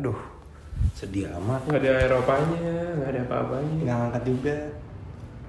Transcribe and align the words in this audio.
Aduh, 0.00 0.16
sedih 0.96 1.28
amat. 1.36 1.60
nggak 1.68 1.76
ada 1.84 1.92
Eropanya 2.08 2.72
nggak 2.96 3.10
ada 3.12 3.20
apa-apanya. 3.28 3.74
Nggak 3.84 3.96
ngangkat 4.00 4.22
juga. 4.24 4.56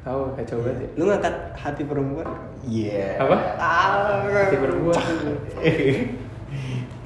Tahu 0.03 0.19
kacau 0.35 0.57
banget 0.59 0.77
ya 0.83 0.89
lu 0.99 1.03
ngangkat 1.07 1.35
hati 1.55 1.81
perempuan? 1.87 2.27
Iya. 2.67 3.15
Apa? 3.23 3.37
Ah. 3.55 4.27
Hati 4.27 4.57
berbuat 4.59 4.99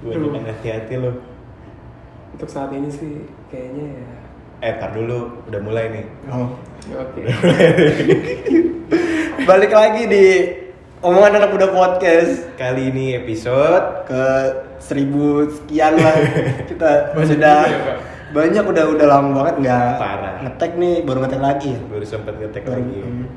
Kebanyakan 0.02 0.42
hati-hati 0.58 0.96
lo. 0.98 1.12
untuk 2.34 2.50
saat 2.50 2.74
ini 2.74 2.90
sih 2.90 3.30
kayaknya 3.54 3.94
ya. 3.94 4.10
Eh, 4.66 4.74
tar 4.82 4.90
dulu, 4.98 5.46
udah 5.46 5.62
mulai 5.62 5.86
nih. 5.94 6.06
oh. 6.34 6.50
oke. 6.98 7.22
Balik 9.54 9.70
lagi 9.70 10.04
di 10.10 10.26
omongan 11.06 11.38
anak 11.38 11.50
muda 11.52 11.68
podcast 11.70 12.50
Kali 12.56 12.90
ini 12.90 13.14
episode 13.16 13.86
ke 14.04 14.26
seribu 14.80 15.46
sekian 15.48 15.94
lah 15.96 16.16
kita 16.70 17.14
Banyak 17.14 17.30
sudah 17.30 17.58
ya, 17.64 17.78
Pak? 17.80 17.98
banyak 18.26 18.64
udah 18.66 18.86
udah 18.90 19.06
lama 19.08 19.30
banget 19.34 19.56
nggak 19.62 19.92
Parah. 19.96 20.36
ngetek 20.44 20.72
nih 20.76 20.96
baru 21.02 21.24
ngetek 21.24 21.40
lagi 21.40 21.70
ya 21.72 21.82
baru 21.88 22.04
sempet 22.04 22.34
ngetek 22.36 22.64
Baru- 22.66 22.82
lagi. 22.82 23.00
hmm. 23.00 23.28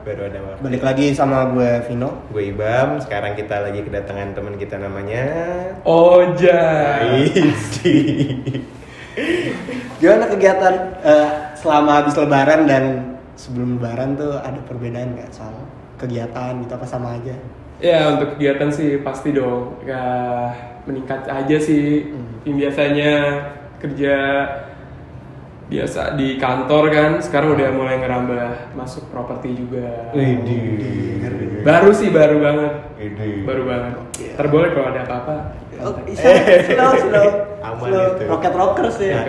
Baru 0.00 0.22
ada 0.24 0.40
waktu. 0.40 0.60
balik 0.60 0.82
lagi 0.82 1.06
sama 1.12 1.52
gue 1.52 1.70
Vino 1.84 2.24
Gue 2.28 2.50
Ibam, 2.50 2.98
sekarang 2.98 3.36
kita 3.36 3.60
lagi 3.60 3.84
kedatangan 3.84 4.32
teman 4.32 4.56
kita 4.56 4.80
namanya 4.80 5.22
Oja 5.84 6.62
gimana 9.98 10.24
kegiatan 10.26 10.74
eh, 11.00 11.28
selama 11.54 12.00
habis 12.00 12.14
lebaran 12.16 12.64
dan 12.64 12.84
sebelum 13.34 13.76
lebaran 13.76 14.14
tuh 14.14 14.34
ada 14.34 14.58
perbedaan 14.64 15.12
nggak 15.12 15.30
soal 15.30 15.52
kegiatan 15.98 16.58
gitu 16.58 16.72
apa 16.72 16.86
sama 16.86 17.14
aja 17.14 17.34
ya 17.78 18.10
untuk 18.10 18.34
kegiatan 18.34 18.70
sih 18.70 18.98
pasti 18.98 19.30
dong 19.30 19.78
ya 19.82 20.02
meningkat 20.82 21.26
aja 21.26 21.56
sih 21.58 22.08
Hmm. 22.08 22.42
yang 22.44 22.56
biasanya 22.56 23.12
kerja 23.76 24.14
biasa 25.68 26.16
di 26.16 26.40
kantor 26.40 26.88
kan 26.88 27.10
sekarang 27.20 27.52
udah 27.52 27.68
mulai 27.70 28.00
ngerambah 28.00 28.72
masuk 28.72 29.04
properti 29.12 29.52
juga 29.52 30.08
Widih. 30.10 31.60
baru 31.60 31.92
sih 31.92 32.08
baru 32.08 32.40
banget 32.40 32.72
baru 33.44 33.62
banget 33.62 33.94
Iya. 34.18 34.32
ntar 34.34 34.46
boleh 34.48 34.68
kalau 34.72 34.88
ada 34.88 35.02
apa-apa 35.04 35.36
Oh, 35.78 35.94
bisa, 36.02 36.26
slow, 36.66 36.90
slow, 36.98 37.28
Aman 37.62 37.86
slow. 37.86 38.06
itu. 38.10 38.22
Rocket 38.26 38.50
rockers 38.52 38.98
ya. 39.14 39.22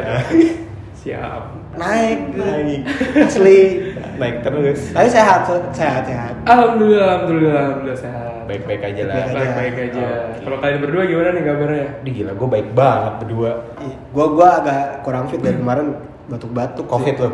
siap 0.97 1.43
Naik, 1.77 2.33
Naik. 2.33 2.81
asli. 3.21 3.88
Naik 4.19 4.37
terus. 4.43 4.79
Tapi 4.91 5.07
sehat, 5.07 5.47
sehat, 5.71 6.03
sehat. 6.03 6.33
alhamdulillah 6.43 7.07
alhamdulillah 7.07 7.55
alhamdulillah 7.57 7.99
sehat 7.99 8.27
Baik-baik 8.49 8.81
aja 8.81 9.03
lah. 9.05 9.15
Baik-baik 9.15 9.37
baik 9.37 9.53
baik 9.53 9.93
aja 9.93 10.01
Oke. 10.01 10.41
kalau 10.41 10.57
kalian 10.57 10.79
berdua 10.81 11.03
gimana 11.05 11.29
nih 11.31 11.43
kabarnya 11.45 11.87
Di 12.01 12.09
gila, 12.11 12.31
gue 12.33 12.47
baik 12.49 12.67
banget 12.73 13.13
berdua. 13.21 13.51
Ih, 13.79 13.93
Gua 14.09 14.25
gua 14.33 14.47
agak 14.57 15.05
kurang 15.05 15.29
fit 15.29 15.37
dari 15.37 15.57
kemarin 15.57 15.87
batuk-batuk. 16.25 16.89
Covid 16.89 17.13
sih. 17.13 17.23
lo. 17.23 17.29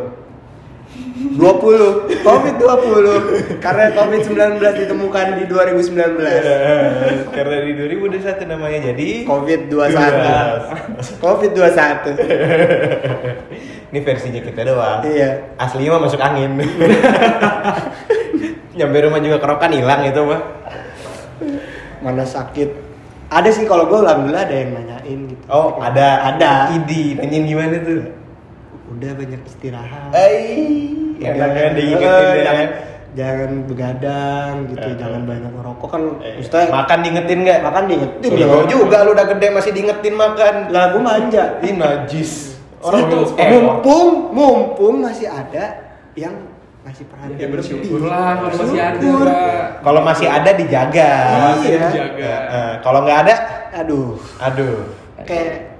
20, 1.16 2.22
Covid 2.22 2.54
20. 2.60 3.64
Karena 3.64 3.90
Covid 3.92 4.20
19 4.28 4.60
ditemukan 4.60 5.26
di 5.36 5.44
2019. 5.48 6.20
Karena 7.36 7.56
di 7.64 7.72
2021 7.96 8.52
namanya 8.52 8.78
jadi 8.92 9.08
Covid 9.24 9.60
21. 9.72 11.16
Covid 11.18 11.50
21. 11.52 12.16
Ini 13.86 13.98
versinya 14.02 14.40
kita 14.42 14.60
doang. 14.66 14.98
Iya. 15.02 15.54
Aslinya 15.56 15.94
mah 15.94 16.10
masuk 16.10 16.18
angin. 16.18 16.50
Nyampe 18.76 18.96
rumah 19.00 19.20
juga 19.22 19.36
kerokan 19.38 19.72
hilang 19.72 20.02
itu 20.04 20.20
mah. 20.20 20.42
Mana 22.02 22.26
sakit? 22.26 22.84
Ada 23.26 23.50
sih 23.50 23.64
kalau 23.64 23.86
gua 23.86 24.04
alhamdulillah 24.04 24.42
ada 24.42 24.54
yang 24.54 24.70
nanyain 24.74 25.18
gitu. 25.26 25.44
Oh, 25.46 25.78
ada 25.78 26.30
Ada. 26.30 26.74
Idi, 26.74 27.14
nanyain 27.14 27.46
gimana 27.46 27.74
tuh? 27.80 28.02
Udah 28.90 29.10
banyak 29.14 29.40
istirahat. 29.42 30.10
Enak 31.16 31.48
kan 31.48 31.64
eh, 31.64 31.74
diingetin 31.74 32.06
ya. 32.06 32.44
jangan, 32.44 32.68
jangan 33.16 33.50
begadang 33.66 34.52
gitu, 34.70 34.86
Eh, 34.86 34.94
jangan 34.94 35.22
banyak 35.24 35.52
ngerokok 35.56 35.88
kan. 35.88 36.02
Eh, 36.20 36.34
Maksudnya 36.38 36.66
makan 36.70 36.98
diingetin 37.02 37.38
nggak? 37.42 37.58
makan 37.64 37.82
diingetin 37.88 38.30
ya. 38.36 38.46
juga 38.68 38.96
lu 39.02 39.10
udah 39.14 39.26
gede 39.26 39.46
masih 39.50 39.72
diingetin 39.72 40.14
makan. 40.14 40.54
Lah 40.70 40.84
gua 40.92 41.02
manja. 41.02 41.58
Ih 41.64 41.74
najis. 41.74 42.55
Orang 42.86 43.00
Itu, 43.02 43.16
tuh, 43.16 43.24
eh, 43.34 43.48
mumpung 43.52 44.06
mumpung 44.30 44.94
masih 45.00 45.26
ada 45.26 45.64
yang 46.14 46.34
ngasih 46.82 47.04
perhatian 47.04 47.34
ya 47.36 47.48
bersyukur 47.50 48.00
lah 48.06 48.38
kalau 48.38 48.56
masih 48.56 48.78
ada. 48.78 49.10
Kalau 49.82 50.00
masih 50.02 50.26
ada 50.28 50.50
dijaga. 50.54 51.10
masih 51.50 51.68
Iya. 51.68 51.80
dijaga 51.84 52.32
eh, 52.46 52.72
Kalau 52.80 53.00
nggak 53.02 53.18
ada, 53.26 53.34
Aduh, 53.76 54.14
aduh. 54.38 54.86
kayak 55.20 55.74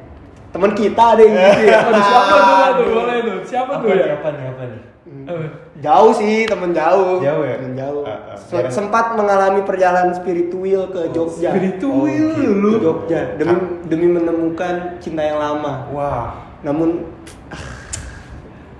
teman 0.50 0.72
kita 0.74 1.04
ada 1.14 1.22
yang 1.22 1.34
gitu 1.36 1.62
ya. 1.64 1.78
Aduh, 1.80 2.02
siapa 2.02 2.34
tuh 2.34 2.42
tuh 2.74 2.86
boleh 2.92 3.16
tuh 3.20 3.38
siapa 3.46 3.72
tuh 3.76 3.88
ya 3.88 4.06
Apa 4.12 4.28
nih? 4.32 4.44
Apa 4.48 4.64
nih? 4.66 4.82
Eh, 5.26 5.48
Jauh 5.76 6.10
sih, 6.10 6.46
temen 6.46 6.70
jauh. 6.72 7.20
Jauh 7.20 7.44
ya? 7.44 7.60
Temen 7.60 7.74
jauh. 7.76 8.02
Ah, 8.02 8.32
ah. 8.32 8.36
Se- 8.38 8.70
Sempat 8.72 9.12
mengalami 9.12 9.62
perjalanan 9.62 10.10
spiritual 10.10 10.88
ke 10.88 11.12
Jogja. 11.12 11.52
spiritual 11.52 12.08
Ke 12.32 12.46
lu 12.48 12.72
Jogja 12.80 13.36
demi 13.36 13.54
demi 13.86 14.06
menemukan 14.08 14.98
cinta 14.98 15.20
yang 15.20 15.36
lama. 15.36 15.86
Wah. 15.92 16.45
Namun 16.62 17.04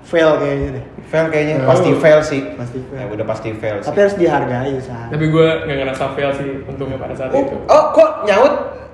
fail 0.03 0.31
kayaknya 0.37 0.69
deh. 0.73 0.85
Fail 1.05 1.25
kayaknya. 1.27 1.55
Oh. 1.61 1.67
Pasti 1.67 1.89
fail 1.93 2.19
sih. 2.21 2.41
Pasti 2.53 2.79
fail. 2.81 2.99
Ya 2.99 3.05
udah 3.09 3.25
pasti 3.25 3.49
fail 3.53 3.77
sih. 3.79 3.87
Tapi 3.87 3.99
harus 4.01 4.15
dihargai 4.15 4.71
usaha. 4.73 5.05
tapi 5.07 5.25
gue 5.27 5.47
nggak 5.63 5.77
ngerasa 5.77 6.03
fail 6.13 6.31
sih 6.33 6.49
untungnya 6.63 6.97
pada 6.97 7.13
saat 7.13 7.29
Oh, 7.29 7.41
itu 7.41 7.55
oh, 7.65 7.83
kok 7.91 8.09
nyaut? 8.23 8.53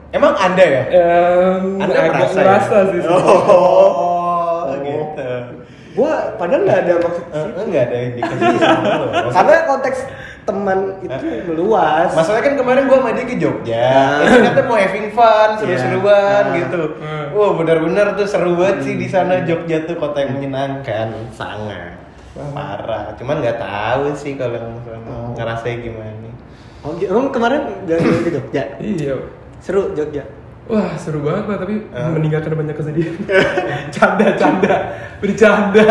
Emang 0.10 0.34
anda 0.36 0.62
ya? 0.62 0.84
Em, 0.90 1.78
Anda 1.80 1.94
agak 1.96 2.12
merasa 2.14 2.38
ya? 2.38 2.44
ngerasa 2.44 2.78
sih 2.88 3.00
Oh, 3.04 3.18
Oh. 4.64 4.78
gitu. 4.80 5.30
Gua 5.94 6.14
padahal 6.36 6.66
nggak 6.66 6.80
ada 6.84 6.94
maksud 7.00 7.24
Eh, 7.24 7.38
situ. 7.40 7.60
enggak 7.62 7.84
ada 7.86 7.98
indikasi 8.04 8.42
sama 8.62 8.94
lo. 8.98 9.06
Karena 9.30 9.56
konteks 9.64 10.00
teman 10.44 10.80
itu 11.00 11.16
meluas. 11.46 12.12
Masalahnya 12.12 12.44
kan 12.44 12.56
kemarin 12.58 12.84
gua 12.86 12.98
sama 13.00 13.12
dia 13.12 13.26
ke 13.26 13.36
Jogja. 13.36 13.80
Ah. 13.80 14.20
Ya, 14.20 14.28
ternyata 14.30 14.62
mau 14.64 14.76
having 14.76 15.08
fun, 15.10 15.50
seru-seruan 15.56 16.44
Iya. 16.46 16.58
gitu. 16.60 16.82
Hmm. 17.00 17.26
Wah, 17.32 17.52
benar-benar 17.56 18.08
tuh 18.14 18.28
seru 18.28 18.54
banget 18.54 18.78
sih 18.84 18.96
di 18.96 19.08
sana 19.08 19.42
Jogja 19.42 19.84
tuh 19.84 19.96
kota 19.96 20.20
yang 20.20 20.36
menyenangkan, 20.36 21.08
sangat. 21.32 21.96
Parah. 22.34 23.14
Cuman 23.16 23.40
nggak 23.40 23.58
tahu 23.58 24.12
sih 24.14 24.36
kalau 24.36 24.58
Oh. 25.06 25.32
ngerasain 25.34 25.80
gimana. 25.80 26.28
Oh, 26.84 26.92
gitu. 26.94 27.08
Emang 27.10 27.32
kemarin 27.32 27.62
jalan 27.86 28.04
ke 28.22 28.32
Jogja. 28.32 28.64
iya 28.78 29.16
Seru 29.58 29.94
Jogja. 29.94 30.28
Wah 30.64 30.96
seru 30.96 31.20
banget 31.20 31.44
pak, 31.44 31.58
tapi 31.60 31.76
Eh. 31.92 32.10
meninggalkan 32.10 32.56
banyak 32.56 32.72
kesedihan. 32.72 33.16
canda, 33.96 34.28
canda, 34.34 34.76
bercanda. 35.20 35.86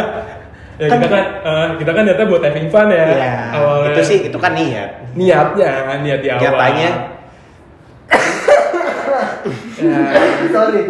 Ya 0.81 0.89
Kan- 0.89 1.05
kita 1.05 1.09
kan, 1.13 1.25
eh, 1.45 1.67
kita 1.79 1.91
kan 1.93 2.03
niatnya 2.09 2.27
buat 2.27 2.43
having 2.43 2.69
fun 2.73 2.89
ya. 2.89 3.05
Iya, 3.05 3.35
awalnya. 3.53 3.93
Itu 3.93 4.01
sih 4.09 4.19
itu 4.27 4.39
kan 4.41 4.53
niat. 4.57 4.91
niatnya, 5.13 5.71
niat 6.01 6.21
di 6.25 6.29
awal. 6.33 6.43
Nyatanya 6.43 6.91
Ya, 9.83 9.99
Sorry. 10.55 10.83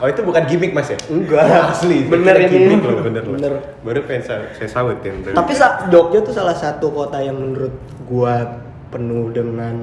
Oh 0.00 0.08
itu 0.08 0.20
bukan 0.24 0.42
gimmick 0.48 0.72
mas 0.72 0.88
ya? 0.88 0.98
Enggak. 1.12 1.76
Asli. 1.76 2.08
Bener 2.08 2.34
ini. 2.40 2.48
Gimmick 2.48 2.80
loh, 2.82 3.04
bener 3.04 3.22
loh. 3.22 3.36
Bener. 3.36 3.52
Baru 3.84 4.00
pengen 4.08 4.24
saya, 4.24 4.42
saya 4.56 4.68
sautin 4.68 5.20
tuh. 5.20 5.36
Tapi 5.36 5.52
Jogja 5.92 6.18
tuh 6.24 6.32
salah 6.34 6.56
satu 6.56 6.88
kota 6.88 7.20
yang 7.20 7.36
menurut 7.36 7.76
gua 8.08 8.64
penuh 8.88 9.28
dengan 9.30 9.76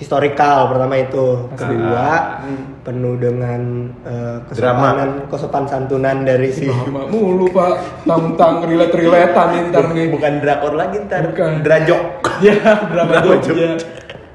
historikal 0.00 0.66
pertama 0.66 0.96
itu. 0.96 1.44
Kedua 1.52 2.40
Hmm. 2.40 2.80
penuh 2.80 3.14
dengan 3.14 3.60
Drama. 4.00 4.48
kesopanan, 4.48 5.08
kesopan 5.28 5.64
santunan 5.68 6.16
dari 6.24 6.48
si 6.48 6.64
mulu 7.06 7.52
pak, 7.52 8.02
tang-tang 8.02 8.64
relate-relatean 8.64 9.46
nih 9.46 9.60
ntar 9.68 9.84
nih. 9.92 10.08
bukan 10.08 10.32
drakor 10.40 10.72
lagi 10.74 10.96
ntar. 11.04 11.28
Bukan. 11.28 11.60
Drajok. 11.60 12.02
Ya, 12.40 12.56
drama 12.56 13.20
Drama 13.20 13.36
Jogja. 13.44 13.76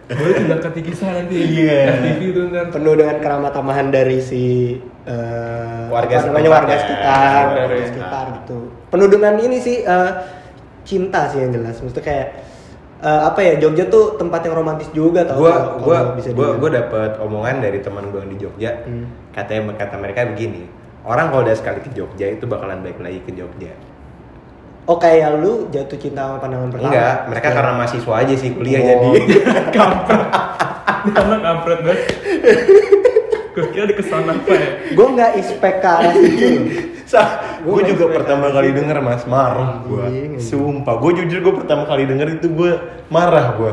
Boleh 0.06 0.34
tindak 0.38 0.62
ketikisan 0.62 1.18
nanti. 1.18 1.34
Iya. 1.34 1.98
FTV 1.98 2.22
itu 2.24 2.42
ntar. 2.46 2.66
penuh 2.70 2.94
dengan 2.94 3.18
keramat 3.18 3.50
tamahan 3.50 3.90
dari 3.90 4.22
si 4.22 4.78
eh, 5.04 5.86
Warga 5.90 6.14
apa 6.16 6.26
namanya 6.30 6.50
warga 6.52 6.70
ya. 6.72 6.80
sekitar, 6.80 7.44
Warga 7.52 7.74
ya. 7.74 7.86
sekitar 7.90 8.26
gitu. 8.38 8.58
Penuh 8.94 9.08
dengan 9.10 9.34
ini 9.40 9.58
sih 9.58 9.82
eh, 9.82 10.12
cinta 10.84 11.26
sih 11.28 11.42
yang 11.42 11.50
jelas. 11.52 11.82
Maksudnya 11.82 12.06
kayak 12.06 12.28
eh, 13.06 13.22
apa 13.30 13.40
ya 13.46 13.54
Jogja 13.62 13.86
tuh 13.86 14.18
tempat 14.18 14.42
yang 14.50 14.58
romantis 14.58 14.90
juga 14.90 15.22
tau 15.22 15.38
Gua 15.38 15.78
gua 15.78 15.98
bisa 16.18 16.34
gua 16.34 16.58
gua 16.58 16.70
dapat 16.74 17.22
omongan 17.22 17.62
dari 17.62 17.80
teman 17.86 18.10
gua 18.10 18.26
yang 18.26 18.32
di 18.34 18.40
Jogja. 18.42 18.72
Hmm. 18.82 19.06
Katanya 19.30 19.78
kata 19.78 19.96
mereka 20.02 20.26
begini. 20.26 20.66
Orang 21.06 21.30
kalau 21.30 21.46
udah 21.46 21.54
sekali 21.54 21.86
ke 21.86 21.94
Jogja 21.94 22.34
itu 22.34 22.50
bakalan 22.50 22.82
balik 22.82 22.98
lagi 22.98 23.22
ke 23.22 23.32
Jogja. 23.38 23.78
Oh 24.86 24.98
kayak 25.02 25.42
lu 25.42 25.66
jatuh 25.74 25.98
cinta 25.98 26.30
sama 26.30 26.38
pandangan 26.38 26.70
pertama? 26.70 26.94
Enggak, 26.94 27.16
mereka 27.30 27.48
karena 27.58 27.72
mahasiswa 27.74 28.14
aja 28.22 28.34
sih 28.38 28.50
kuliah 28.54 28.82
Oh. 28.86 29.14
jadi. 29.14 29.34
kampret. 29.78 30.22
Ini 31.06 31.12
anak 31.14 31.40
kampret 31.42 31.80
banget. 31.86 32.02
Gue 33.56 33.68
kira 33.72 33.86
di 33.86 33.96
ke 33.96 34.04
sana 34.04 34.36
apa 34.36 34.52
ya? 34.52 34.70
Gue 34.92 35.08
nggak 35.10 35.32
ispek 35.40 35.76
ke 35.80 35.88
arah 35.88 36.14
situ. 36.14 36.48
Sa, 37.06 37.22
Gua 37.62 37.80
gue 37.80 37.94
juga 37.94 38.10
pertama 38.12 38.50
expect 38.50 38.56
kali 38.58 38.70
denger 38.74 38.98
mas 39.00 39.24
marah 39.26 39.80
gue. 39.82 40.02
Anjing, 40.02 40.32
anjing. 40.36 40.44
Sumpah, 40.44 40.96
gue 40.98 41.12
jujur 41.16 41.40
gue 41.40 41.54
pertama 41.56 41.86
kali 41.86 42.04
denger 42.04 42.28
itu 42.36 42.48
gue 42.50 42.72
marah 43.08 43.56
gue. 43.56 43.72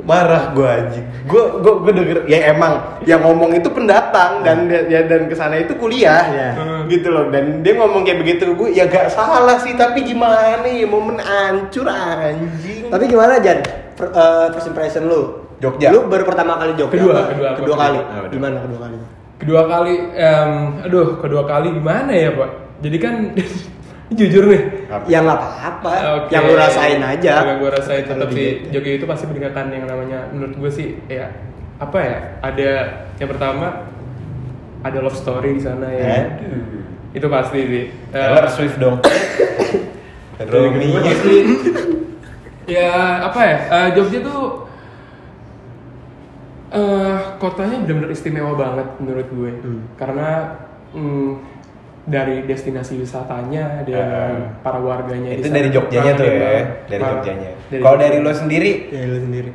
marah 0.00 0.56
gue 0.56 0.64
anjing 0.64 1.04
gue 1.28 1.42
gue 1.60 1.72
gue 1.84 1.92
denger 1.92 2.18
ya 2.24 2.56
emang 2.56 2.96
yang 3.04 3.20
ngomong 3.20 3.52
itu 3.52 3.68
pendatang 3.68 4.40
dan 4.40 4.64
ya 4.88 5.04
dan 5.04 5.28
ke 5.28 5.36
sana 5.36 5.60
itu 5.60 5.76
kuliah 5.76 6.24
Iya. 6.24 6.50
gitu 6.88 7.12
loh 7.12 7.28
dan 7.28 7.60
dia 7.60 7.76
ngomong 7.76 8.08
kayak 8.08 8.24
begitu 8.24 8.48
gue 8.56 8.72
ya 8.72 8.88
gak 8.88 9.12
salah 9.12 9.60
sih 9.60 9.76
tapi 9.76 10.00
gimana 10.00 10.64
ya 10.64 10.88
momen 10.88 11.20
hancur 11.20 11.84
anjing 11.84 12.88
Tapi 12.88 13.04
gimana 13.06 13.44
Jan? 13.44 13.60
Per- 13.92 14.08
eh, 14.10 14.46
first 14.50 14.72
impression 14.72 15.04
lu? 15.04 15.44
Jogja. 15.60 15.92
Lu 15.92 16.08
baru 16.08 16.24
pertama 16.24 16.56
kali 16.56 16.72
Jogja? 16.72 16.96
Kedua, 16.96 17.12
apa? 17.12 17.24
kedua, 17.28 17.48
kedua 17.52 17.60
kedua. 17.60 17.76
kali. 17.76 17.98
Ah. 18.00 18.28
Gimana 18.32 18.56
kedua 18.64 18.78
kali? 18.80 18.96
Kedua 19.40 19.64
kali 19.64 19.94
em, 20.12 20.50
aduh 20.84 21.16
kedua 21.18 21.48
kali 21.48 21.72
gimana 21.72 22.12
ya 22.12 22.30
pak 22.36 22.50
jadi 22.84 22.96
kan 23.00 23.14
jujur 24.18 24.44
nih 24.46 24.62
Ya 25.06 25.22
nggak 25.22 25.38
apa-apa. 25.38 25.90
Oke. 26.18 26.34
Yang 26.34 26.44
lu 26.50 26.54
rasain 26.58 26.98
aja. 26.98 27.46
Yang 27.46 27.62
gue 27.62 27.70
rasain 27.70 28.02
tetap 28.02 28.26
di 28.26 28.42
Jogja. 28.66 28.70
Jogja 28.74 28.92
itu 28.98 29.06
pasti 29.06 29.24
meningkatkan 29.30 29.70
yang 29.70 29.86
namanya 29.86 30.18
menurut 30.34 30.54
gue 30.58 30.70
sih 30.74 30.88
ya 31.06 31.30
apa 31.78 31.98
ya 32.02 32.16
ada 32.42 32.70
yang 33.22 33.30
pertama 33.30 33.86
ada 34.82 34.98
love 34.98 35.14
story 35.14 35.56
di 35.56 35.62
sana 35.62 35.86
ya 35.88 36.26
Aduh. 36.26 36.82
itu 37.14 37.26
pasti 37.30 37.58
sih 37.62 37.84
Eh, 38.10 38.18
Taylor 38.18 38.50
Swift 38.50 38.76
dong 38.82 38.98
Romeo 40.50 40.98
pasti 41.00 41.36
ya 42.66 43.24
apa 43.30 43.40
ya 43.40 43.56
eh, 43.70 43.88
Jogja 43.94 44.18
tuh 44.20 44.66
eh 46.70 47.16
kotanya 47.36 47.82
benar-benar 47.82 48.10
istimewa 48.10 48.54
banget 48.54 48.86
menurut 48.96 49.26
gue 49.28 49.50
Hmm. 49.58 49.82
karena 49.94 50.54
mm, 50.90 51.30
dari 52.02 52.42
destinasi 52.42 52.96
wisatanya 52.96 53.82
dan 53.84 54.00
Ah. 54.00 54.62
para 54.62 54.78
warganya 54.78 55.34
itu 55.34 55.46
dari 55.46 55.68
Jogjanya 55.68 56.12
tuh 56.14 56.24
ya 56.24 56.62
dari. 56.86 57.02
Jogjanya 57.02 57.50
Dari 57.68 57.82
kalau 57.82 57.96
dari 57.96 58.16
lo 58.18 58.32
sendiri 58.32 58.70
Ya 58.88 59.02
lu 59.04 59.18
sendiri. 59.20 59.50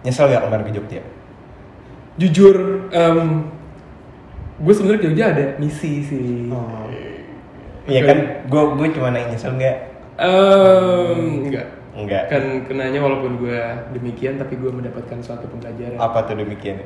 nyesel 0.00 0.26
gak 0.26 0.42
kemarin 0.42 0.64
ke 0.64 0.72
Jogja 0.72 1.00
jujur 2.16 2.56
em, 2.88 3.52
gue 4.56 4.72
sebenarnya 4.72 4.98
ke 4.98 5.06
Jogja 5.06 5.24
ada 5.30 5.44
misi 5.56 6.00
sih 6.00 6.48
Oh. 6.48 6.88
Iya 7.84 8.00
kan, 8.02 8.18
gue 8.42 8.62
gue 8.74 8.86
cuma 8.90 9.08
nanya 9.10 9.30
nyesel 9.30 9.54
nggak? 9.54 9.76
Em, 10.18 11.46
enggak 11.46 11.66
Enggak. 11.96 12.28
kan 12.28 12.44
kenanya 12.62 13.00
walaupun 13.00 13.38
gue 13.38 13.56
demikian 13.90 14.36
tapi 14.36 14.54
gue 14.54 14.68
mendapatkan 14.68 15.16
suatu 15.18 15.48
pembelajaran 15.48 15.96
Apa 15.96 16.22
tuh 16.22 16.36
demikian? 16.36 16.84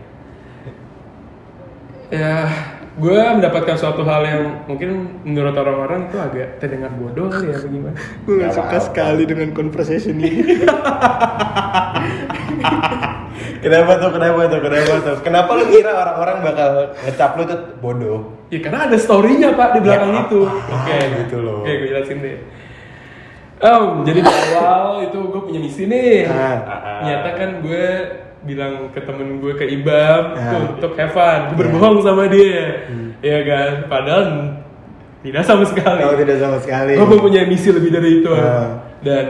ya 2.08 2.46
gue 2.92 3.18
mendapatkan 3.32 3.74
suatu 3.74 4.02
hal 4.02 4.22
yang 4.22 4.42
mungkin 4.66 4.90
menurut 5.22 5.54
orang-orang 5.54 6.06
itu 6.06 6.16
agak 6.16 6.58
terdengar 6.58 6.90
bodoh 6.92 7.26
kali 7.26 7.46
ya 7.48 7.58
bagaimana 7.58 7.94
Gue 8.24 8.34
Nggak 8.36 8.50
apa-apa. 8.52 9.24
dengan 9.24 9.48
conversation 9.50 10.14
ini. 10.16 10.42
Kenapa 13.60 13.92
tuh? 13.94 14.10
Kenapa 14.10 14.40
tuh? 14.48 14.58
Kenapa 14.58 14.92
tuh? 15.00 15.16
Kenapa 15.20 15.50
lu 15.52 15.64
ngira 15.68 15.92
orang-orang 15.92 16.36
bakal 16.40 16.70
ngecap 16.98 17.30
lu 17.34 17.42
tuh 17.44 17.58
bodoh? 17.78 18.20
ya 18.48 18.58
karena 18.58 18.90
ada 18.90 18.96
story-nya 18.98 19.54
pak 19.54 19.78
di 19.78 19.80
belakang 19.80 20.10
Ya, 20.10 20.20
itu 20.26 20.38
apa? 20.42 20.74
oke 20.74 20.98
Gitu 21.22 21.36
loh. 21.38 21.62
oke 21.62 21.70
gue 21.72 21.88
jelasin 21.88 22.18
deh 22.18 22.36
Em, 23.60 23.84
jadi 24.08 24.24
di 24.24 24.32
awal 24.56 25.04
itu 25.04 25.20
gue 25.20 25.40
punya 25.44 25.60
misi 25.60 25.84
nih. 25.84 26.24
Ah. 26.24 27.04
nyata 27.04 27.30
kan 27.36 27.50
gue 27.60 27.84
bilang 28.40 28.88
ke 28.88 29.04
temen 29.04 29.36
gue 29.36 29.52
ke 29.52 29.68
Ibam 29.68 30.22
Ah. 30.32 30.64
untuk 30.72 30.96
have 30.96 31.12
fun. 31.12 31.52
Gue 31.52 31.68
berbohong 31.68 32.00
sama 32.00 32.24
dia. 32.32 32.88
Ya 33.20 33.44
kan? 33.44 33.84
Padahal 33.84 34.24
tidak 35.20 35.44
sama 35.44 35.68
sekali. 35.68 36.00
Oh 36.08 36.16
tidak 36.16 36.40
sama 36.40 36.56
sekali. 36.56 36.96
gue 36.96 37.04
mempunyai 37.04 37.44
misi 37.44 37.68
lebih 37.68 37.92
dari 37.92 38.24
itu. 38.24 38.32
Ah. 38.32 38.80
dan 39.04 39.24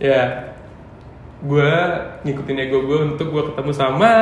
ya 0.00 0.52
gue 1.44 1.70
ngikutin 2.24 2.56
ego 2.56 2.88
gue 2.88 2.98
untuk 3.12 3.28
gue 3.28 3.42
ketemu 3.52 3.72
sama 3.76 4.12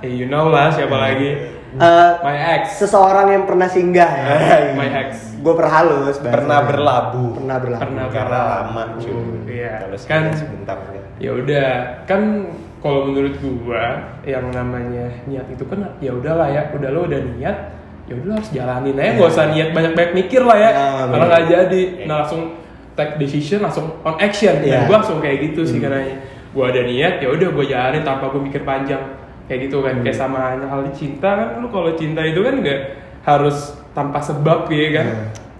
ya 0.00 0.08
you 0.08 0.24
know 0.24 0.48
lah 0.48 0.72
siapa 0.72 0.96
lagi. 0.96 1.52
Eh, 1.74 2.10
my 2.24 2.36
ex. 2.56 2.80
seseorang 2.80 3.36
yang 3.36 3.44
pernah 3.44 3.68
singgah. 3.68 4.08
Ya. 4.08 4.72
my 4.80 4.88
ex 4.88 5.33
Gue 5.44 5.54
perhalus. 5.54 6.16
Pernah 6.18 6.64
berlabuh. 6.64 7.30
Pernah 7.36 7.56
berlabuh. 7.60 7.84
Pernah. 7.84 8.06
Karena 8.08 8.38
lama 8.64 8.82
cuy. 8.96 9.12
Iya. 9.44 9.72
Kalau 9.84 9.96
Kan- 10.08 10.32
sebentar 10.32 10.78
ya. 10.88 11.02
ya 11.20 11.30
udah 11.30 11.68
kan 12.10 12.20
kalau 12.82 13.08
menurut 13.08 13.32
gua 13.40 13.96
yang 14.26 14.50
namanya 14.50 15.08
niat 15.24 15.48
itu 15.48 15.64
kan 15.64 15.96
ya 16.02 16.12
udahlah 16.12 16.52
ya 16.52 16.68
udah 16.68 16.90
lo 16.90 17.06
udah 17.06 17.16
niat 17.16 17.56
ya 18.04 18.12
udah 18.12 18.26
lo 18.28 18.32
harus 18.36 18.50
jalanin 18.52 18.92
aja 18.98 19.16
nggak 19.16 19.30
usah 19.30 19.46
niat 19.48 19.68
banyak 19.72 19.92
banyak 19.94 20.12
mikir 20.12 20.42
lah 20.44 20.58
ya 20.58 20.70
karena 20.74 21.08
bener. 21.08 21.26
nggak 21.30 21.44
jadi 21.48 21.82
nah 22.04 22.14
langsung 22.20 22.42
take 22.92 23.16
decision 23.16 23.64
langsung 23.64 23.88
on 24.02 24.18
action 24.20 24.58
Ya. 24.60 24.84
dan 24.84 24.90
gua 24.90 25.00
langsung 25.00 25.22
kayak 25.22 25.38
gitu 25.48 25.64
sih 25.64 25.78
karena 25.78 26.02
gua 26.50 26.68
ada 26.68 26.82
niat 26.82 27.22
ya 27.22 27.28
udah 27.30 27.48
gua 27.54 27.64
jalanin 27.64 28.02
tanpa 28.02 28.28
gua 28.28 28.42
mikir 28.42 28.66
panjang 28.66 29.00
kayak 29.46 29.70
gitu 29.70 29.80
kan 29.80 29.94
kayak 30.02 30.18
sama 30.18 30.58
hal 30.58 30.82
cinta 30.92 31.30
kan 31.30 31.48
lu 31.62 31.70
kalau 31.70 31.94
cinta 31.94 32.20
itu 32.20 32.42
kan 32.42 32.58
nggak 32.58 32.80
harus 33.22 33.80
tanpa 33.94 34.18
sebab 34.20 34.68
ya 34.68 34.88
kan? 35.00 35.06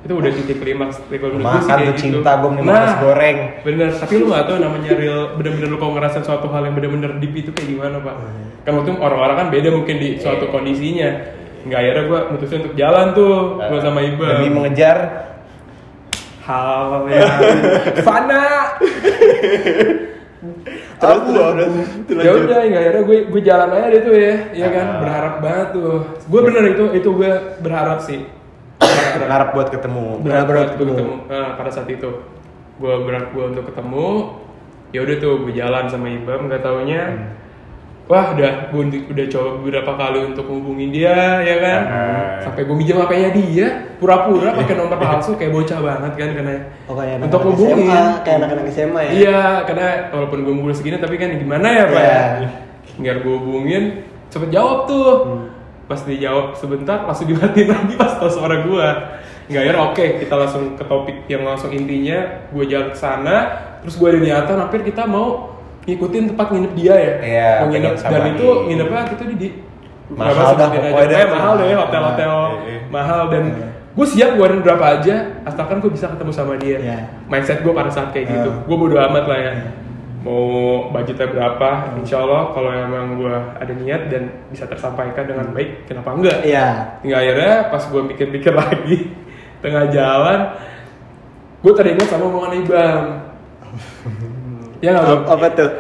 Itu 0.05 0.21
udah 0.21 0.31
titik 0.37 0.61
klimaks 0.61 1.01
kalau 1.09 1.41
menurut 1.41 1.49
gua 1.49 1.61
sih 1.65 1.73
kayak 1.73 1.97
gitu. 1.97 2.21
cinta 2.21 2.37
gue 2.37 2.51
nasi 2.61 2.95
goreng. 3.01 3.39
Bener, 3.65 3.89
tapi 3.97 4.13
lu 4.21 4.29
gak 4.29 4.45
tau 4.45 4.57
namanya 4.61 4.93
real 4.93 5.21
bener-bener 5.41 5.69
lu 5.73 5.81
kalau 5.81 5.97
ngerasain 5.97 6.25
suatu 6.29 6.53
hal 6.53 6.69
yang 6.69 6.77
bener-bener 6.77 7.17
deep 7.17 7.33
itu 7.33 7.51
kayak 7.57 7.69
gimana 7.73 7.97
pak? 8.05 8.15
Kan 8.69 8.77
waktu 8.77 8.93
itu 8.93 9.01
orang-orang 9.01 9.37
kan 9.41 9.49
beda 9.49 9.69
mungkin 9.73 9.97
di 9.97 10.09
suatu 10.21 10.53
kondisinya. 10.53 11.09
Nggak 11.65 11.81
akhirnya 11.81 12.05
gue 12.05 12.21
mutusin 12.37 12.61
untuk 12.61 12.77
jalan 12.77 13.07
tuh 13.17 13.57
gue 13.57 13.81
sama 13.81 14.05
Iba 14.05 14.27
Demi 14.37 14.53
mengejar 14.53 14.97
Hal 16.45 17.09
yang 17.09 17.41
fana 18.05 18.45
Terus 21.05 21.23
terus. 21.27 21.89
terus. 22.07 22.23
ya 22.23 22.31
udah 22.35 22.59
nggak 22.63 22.81
akhirnya 22.81 23.03
gue 23.03 23.19
gue 23.27 23.43
jalan 23.43 23.69
aja 23.71 23.87
deh 23.87 24.03
tuh 24.03 24.15
ya 24.15 24.35
ya 24.53 24.69
kan 24.69 24.87
Ah. 24.87 24.99
berharap 24.99 25.35
banget 25.39 25.69
tuh 25.73 25.93
gue 26.25 26.41
bener 26.43 26.63
itu 26.69 26.85
itu 26.95 27.09
gue 27.11 27.31
berharap 27.61 27.99
sih 28.01 28.21
berharap 29.15 29.49
buat 29.53 29.69
ketemu. 29.69 30.05
berharap 30.21 30.47
Berharap 30.47 30.69
gue 30.71 30.77
ketemu. 30.81 30.95
ketemu 30.95 31.15
Nah, 31.29 31.49
pada 31.55 31.71
saat 31.71 31.89
itu 31.89 32.11
gue 32.75 32.95
berharap 33.01 33.29
gue 33.31 33.45
untuk 33.47 33.65
ketemu 33.67 34.09
ya 34.91 35.01
udah 35.01 35.17
tuh 35.17 35.33
gue 35.41 35.53
jalan 35.53 35.85
sama 35.87 36.07
Ibam 36.09 36.41
nggak 36.45 36.63
taunya 36.63 37.03
wah 38.05 38.27
udah 38.31 38.69
gue 38.69 38.83
udah 39.07 39.27
coba 39.29 39.49
beberapa 39.57 39.93
kali 39.95 40.19
untuk 40.27 40.45
hubungin 40.47 40.91
dia 40.91 41.17
ya 41.41 41.57
kan 41.57 41.81
Ah. 41.83 42.37
sampai 42.43 42.63
gue 42.63 42.75
minjem 42.75 42.97
HP-nya 42.97 43.31
dia 43.33 43.67
pura-pura 43.97 44.53
pakai 44.59 44.75
nomor 44.75 44.93
palsu 44.95 45.35
kayak 45.35 45.51
bocah 45.51 45.81
banget 45.81 46.13
kan 46.15 46.29
karena 46.33 46.55
Oh, 46.85 46.93
kayak 46.93 47.17
untuk 47.19 47.41
hubungin 47.47 47.89
SMA, 47.89 48.05
kayak 48.21 48.37
anak-anak 48.39 48.65
SMA 48.69 49.01
ya. 49.01 49.11
iya 49.11 49.41
karena 49.65 49.87
walaupun 50.11 50.39
gue 50.43 50.53
umur 50.55 50.71
segini 50.71 50.97
tapi 50.97 51.17
kan 51.17 51.33
gimana 51.33 51.65
ya 51.67 51.85
pak 51.87 51.97
Iya. 51.99 52.21
ya 52.39 52.49
nggak 52.95 53.17
gue 53.21 53.35
hubungin 53.37 53.83
cepet 54.29 54.49
jawab 54.51 54.85
tuh 54.85 55.09
Hmm. 55.25 55.45
pas 55.85 56.01
dijawab 56.01 56.53
sebentar 56.55 57.01
langsung 57.03 57.25
dimatiin 57.27 57.69
lagi 57.73 57.95
pas 57.95 58.13
tau 58.15 58.29
suara 58.29 58.61
gue 58.61 58.87
nggak 59.47 59.63
ya 59.63 59.73
oke 59.79 60.05
kita 60.19 60.35
langsung 60.35 60.73
ke 60.73 60.85
topik 60.85 61.25
yang 61.27 61.41
langsung 61.43 61.69
intinya 61.69 62.21
gue 62.49 62.65
jalan 62.65 62.89
ke 62.89 62.99
sana 62.99 63.37
terus 63.81 63.97
gue 63.97 64.07
ada 64.07 64.17
niatan 64.19 64.57
hampir 64.59 64.81
kita 64.83 65.05
mau 65.05 65.54
ngikutin 65.85 66.25
tempat 66.33 66.47
nginep 66.49 66.73
dia 66.75 66.95
ya 66.97 67.13
Iya, 67.21 67.51
mau 67.61 67.69
nginep 67.69 67.95
dan 68.03 68.23
itu 68.31 68.47
nginepnya 68.67 69.01
itu 69.11 69.25
di, 69.27 69.37
di 69.37 69.49
Mahal 70.05 70.53
dah, 70.55 70.69
pokoknya 70.69 71.17
Eh, 71.17 71.25
tuh. 71.25 71.33
mahal 71.33 71.53
deh 71.57 71.67
hotel-hotel 71.75 72.35
iya. 72.63 72.79
mahal 72.89 73.23
dan 73.29 73.45
gue 73.91 74.07
siap 74.07 74.29
ngeluarin 74.33 74.61
berapa 74.61 74.85
aja 74.93 75.15
asalkan 75.45 75.79
gue 75.79 75.89
bisa 75.89 76.07
ketemu 76.09 76.29
sama 76.31 76.55
dia 76.57 76.77
Iya. 76.77 76.99
mindset 77.25 77.61
gue 77.61 77.71
pada 77.71 77.89
saat 77.89 78.11
kayak 78.11 78.27
gitu 78.29 78.51
Ah. 78.51 78.65
gue 78.65 78.77
bodo 78.77 78.97
amat 78.99 79.25
lah 79.25 79.39
ya 79.39 79.53
mau 80.21 80.45
budgetnya 80.89 81.29
berapa 81.29 81.69
insya 81.95 82.17
Allah 82.19 82.49
kalau 82.51 82.69
emang 82.69 83.17
gue 83.17 83.33
ada 83.55 83.73
niat 83.75 84.09
dan 84.09 84.23
bisa 84.49 84.65
tersampaikan 84.65 85.25
dengan 85.25 85.47
baik 85.51 85.85
kenapa 85.85 86.13
enggak 86.13 86.39
Iya. 86.43 87.01
hingga 87.01 87.17
akhirnya 87.19 87.53
pas 87.69 87.83
gue 87.83 88.03
mikir-mikir 88.05 88.53
lagi 88.61 88.97
tengah 89.61 89.85
jalan 89.89 90.41
gue 91.61 91.73
teringat 91.73 92.09
sama 92.09 92.25
omongan 92.27 92.53
Ibam 92.59 93.03
ya 94.85 94.91
nggak 94.93 95.05
Bam? 95.09 95.21
Apa, 95.25 95.33
apa 95.33 95.47
tuh? 95.57 95.71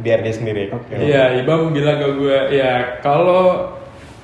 Biar 0.00 0.18
dia 0.24 0.32
sendiri. 0.32 0.72
Iya, 0.92 1.40
Ibam 1.44 1.72
bilang 1.72 1.96
ke 2.00 2.08
gue, 2.16 2.38
ya 2.56 3.00
kalau 3.04 3.72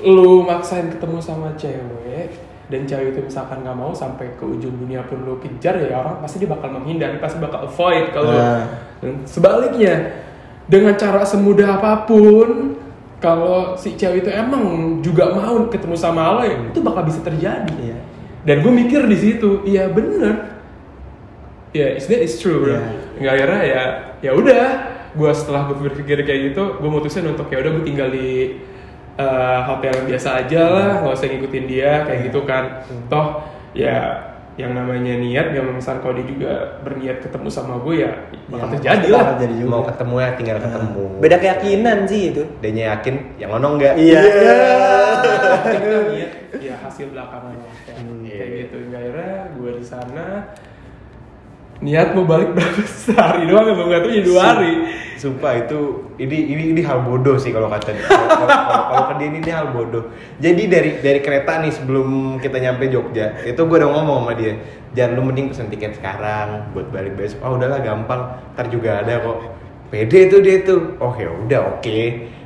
lu 0.01 0.43
maksain 0.45 0.91
ketemu 0.91 1.21
sama 1.23 1.55
cewek 1.57 2.33
dan 2.69 2.89
cewek 2.89 3.13
itu 3.13 3.21
misalkan 3.29 3.61
nggak 3.61 3.77
mau 3.77 3.93
sampai 3.93 4.33
ke 4.37 4.45
ujung 4.45 4.75
dunia 4.81 5.05
pun 5.05 5.23
lu 5.23 5.37
kejar 5.39 5.77
ya 5.79 6.01
orang 6.01 6.25
pasti 6.25 6.41
dia 6.41 6.51
bakal 6.51 6.73
menghindar, 6.73 7.13
pasti 7.21 7.37
bakal 7.41 7.69
avoid 7.69 8.09
kalau 8.17 8.33
Nah. 8.33 8.67
sebaliknya 9.29 10.25
dengan 10.67 10.97
cara 10.97 11.25
semudah 11.27 11.77
apa 11.81 12.09
pun 12.09 12.81
kalau 13.23 13.79
si 13.79 13.95
cewek 13.95 14.27
itu 14.27 14.31
emang 14.35 14.99
juga 14.99 15.31
mau 15.31 15.71
ketemu 15.71 15.95
sama 15.95 16.37
lo 16.37 16.43
ya, 16.43 16.59
itu 16.69 16.81
bakal 16.83 17.07
bisa 17.07 17.23
terjadi. 17.23 17.71
Iya. 17.79 17.99
Dan 18.43 18.67
gue 18.67 18.73
mikir 18.75 19.07
di 19.07 19.15
situ, 19.15 19.63
iya 19.63 19.87
bener. 19.87 20.59
Ya, 21.71 21.95
is 21.95 22.11
that 22.11 22.19
is 22.19 22.37
true, 22.43 22.59
bro. 22.67 22.75
Iya. 22.75 22.83
Nggak 23.17 23.33
akhirnya 23.33 23.63
ya, 23.65 23.83
ya 24.21 24.33
udah. 24.33 24.67
Gue 25.13 25.31
setelah 25.33 25.69
gue 25.69 25.77
berpikir 25.83 26.23
kayak 26.23 26.41
gitu, 26.51 26.63
gue 26.77 26.89
mutusin 26.89 27.27
untuk 27.27 27.47
ya 27.47 27.61
udah 27.61 27.71
gue 27.71 27.85
tinggal 27.85 28.09
di 28.09 28.57
uh, 29.15 29.61
hotel 29.67 29.93
yang 29.95 30.07
biasa 30.09 30.29
aja 30.41 30.63
lah, 30.65 30.89
nggak 31.01 31.13
usah 31.13 31.29
ngikutin 31.29 31.65
dia 31.67 31.93
kayak 32.03 32.21
gitu 32.27 32.41
kan. 32.43 32.65
Toh 33.07 33.45
ya 33.73 34.29
yang 34.53 34.77
namanya 34.77 35.17
niat 35.17 35.57
yang 35.57 35.65
misal 35.67 35.97
kalau 36.01 36.13
dia 36.13 36.29
juga 36.29 36.53
berniat 36.81 37.25
ketemu 37.25 37.49
sama 37.49 37.81
gue 37.81 38.05
ya 38.05 38.13
bakal 38.53 38.69
Ya, 38.69 38.73
terjadi 38.77 39.07
lah 39.09 39.25
jadi 39.41 39.55
juga. 39.57 39.71
mau 39.71 39.83
ketemu 39.83 40.15
ya 40.15 40.29
tinggal 40.37 40.59
ketemu 40.61 41.05
Beda 41.25 41.37
keyakinan 41.41 41.99
sih 42.05 42.23
itu. 42.29 42.43
dia 42.61 42.93
yakin 42.93 43.15
yang 43.41 43.51
ono 43.51 43.81
enggak 43.81 43.97
Iya. 43.97 44.21
kita 45.65 45.99
niat 46.05 46.31
ya 46.61 46.75
hasil 46.79 47.07
belakangan 47.11 47.55
kayak, 47.89 47.97
Hmm. 47.97 48.23
kayak 48.23 48.49
gitu 48.61 48.77
Hingga 48.77 48.99
akhirnya 49.01 49.33
gue 49.57 49.71
di 49.73 49.85
sana 49.85 50.25
niat 51.83 52.15
mau 52.15 52.25
balik 52.25 52.55
berapa 52.55 52.83
sehari 53.05 53.45
doang 53.45 53.67
emang 53.69 53.91
nggak 53.91 54.03
tahu 54.03 54.13
ya 54.13 54.23
dua 54.23 54.43
hari 54.43 54.73
Sumpah 55.13 55.55
itu 55.55 55.79
ini 56.19 56.51
ini 56.51 56.75
ini 56.75 56.83
hal 56.83 57.07
bodoh 57.07 57.39
sih 57.39 57.55
kalau 57.55 57.71
kata 57.71 57.95
dia. 57.95 58.03
Kalau- 58.11 59.07
ke 59.07 59.23
dia 59.23 59.31
ini, 59.31 59.39
ini 59.39 59.51
hal 59.55 59.71
bodoh. 59.71 60.11
Jadi 60.43 60.67
dari 60.67 60.99
dari 60.99 61.23
kereta 61.23 61.63
nih 61.63 61.71
sebelum 61.71 62.07
kita 62.43 62.59
nyampe 62.59 62.91
Jogja, 62.91 63.39
itu 63.47 63.55
gue 63.55 63.77
udah 63.79 63.87
ngomong 63.87 64.27
sama 64.27 64.33
dia, 64.35 64.59
jangan 64.91 65.15
lu 65.15 65.23
mending 65.23 65.55
pesen 65.55 65.71
tiket 65.71 65.95
sekarang 65.95 66.75
buat 66.75 66.91
balik 66.91 67.15
besok. 67.15 67.39
Oh 67.39 67.55
udahlah 67.55 67.79
gampang, 67.79 68.35
ntar 68.51 68.67
juga 68.67 68.99
ada 68.99 69.23
kok. 69.23 69.39
Pede 69.95 70.27
tuh 70.27 70.43
dia 70.43 70.67
tuh. 70.67 70.99
Oh 70.99 71.15
ya 71.15 71.31
udah 71.31 71.79
oke. 71.79 72.03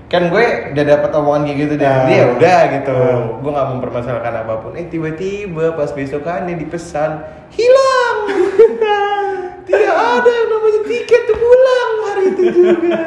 Kan 0.07 0.29
gue 0.29 0.45
udah 0.77 0.85
dapat 0.85 1.11
omongan 1.17 1.43
kayak 1.49 1.57
gitu 1.57 1.75
dari 1.81 1.97
Ah. 1.97 2.05
dia 2.05 2.25
udah 2.29 2.61
gitu. 2.77 2.93
Ah. 2.93 3.41
Gue 3.41 3.51
nggak 3.57 3.69
mempermasalahkan 3.73 4.35
apa 4.37 4.55
pun. 4.61 4.77
Eh 4.77 4.85
tiba-tiba 4.85 5.73
pas 5.73 5.89
besokannya 5.89 6.61
dipesan 6.61 7.25
hilang. 7.57 8.06
Tidak 9.67 9.97
ada 9.97 10.31
yang 10.31 10.49
namanya 10.49 10.81
tiket 10.83 11.23
tuh 11.27 11.37
pulang 11.37 11.91
hari 12.05 12.25
itu 12.31 12.43
juga. 12.49 13.01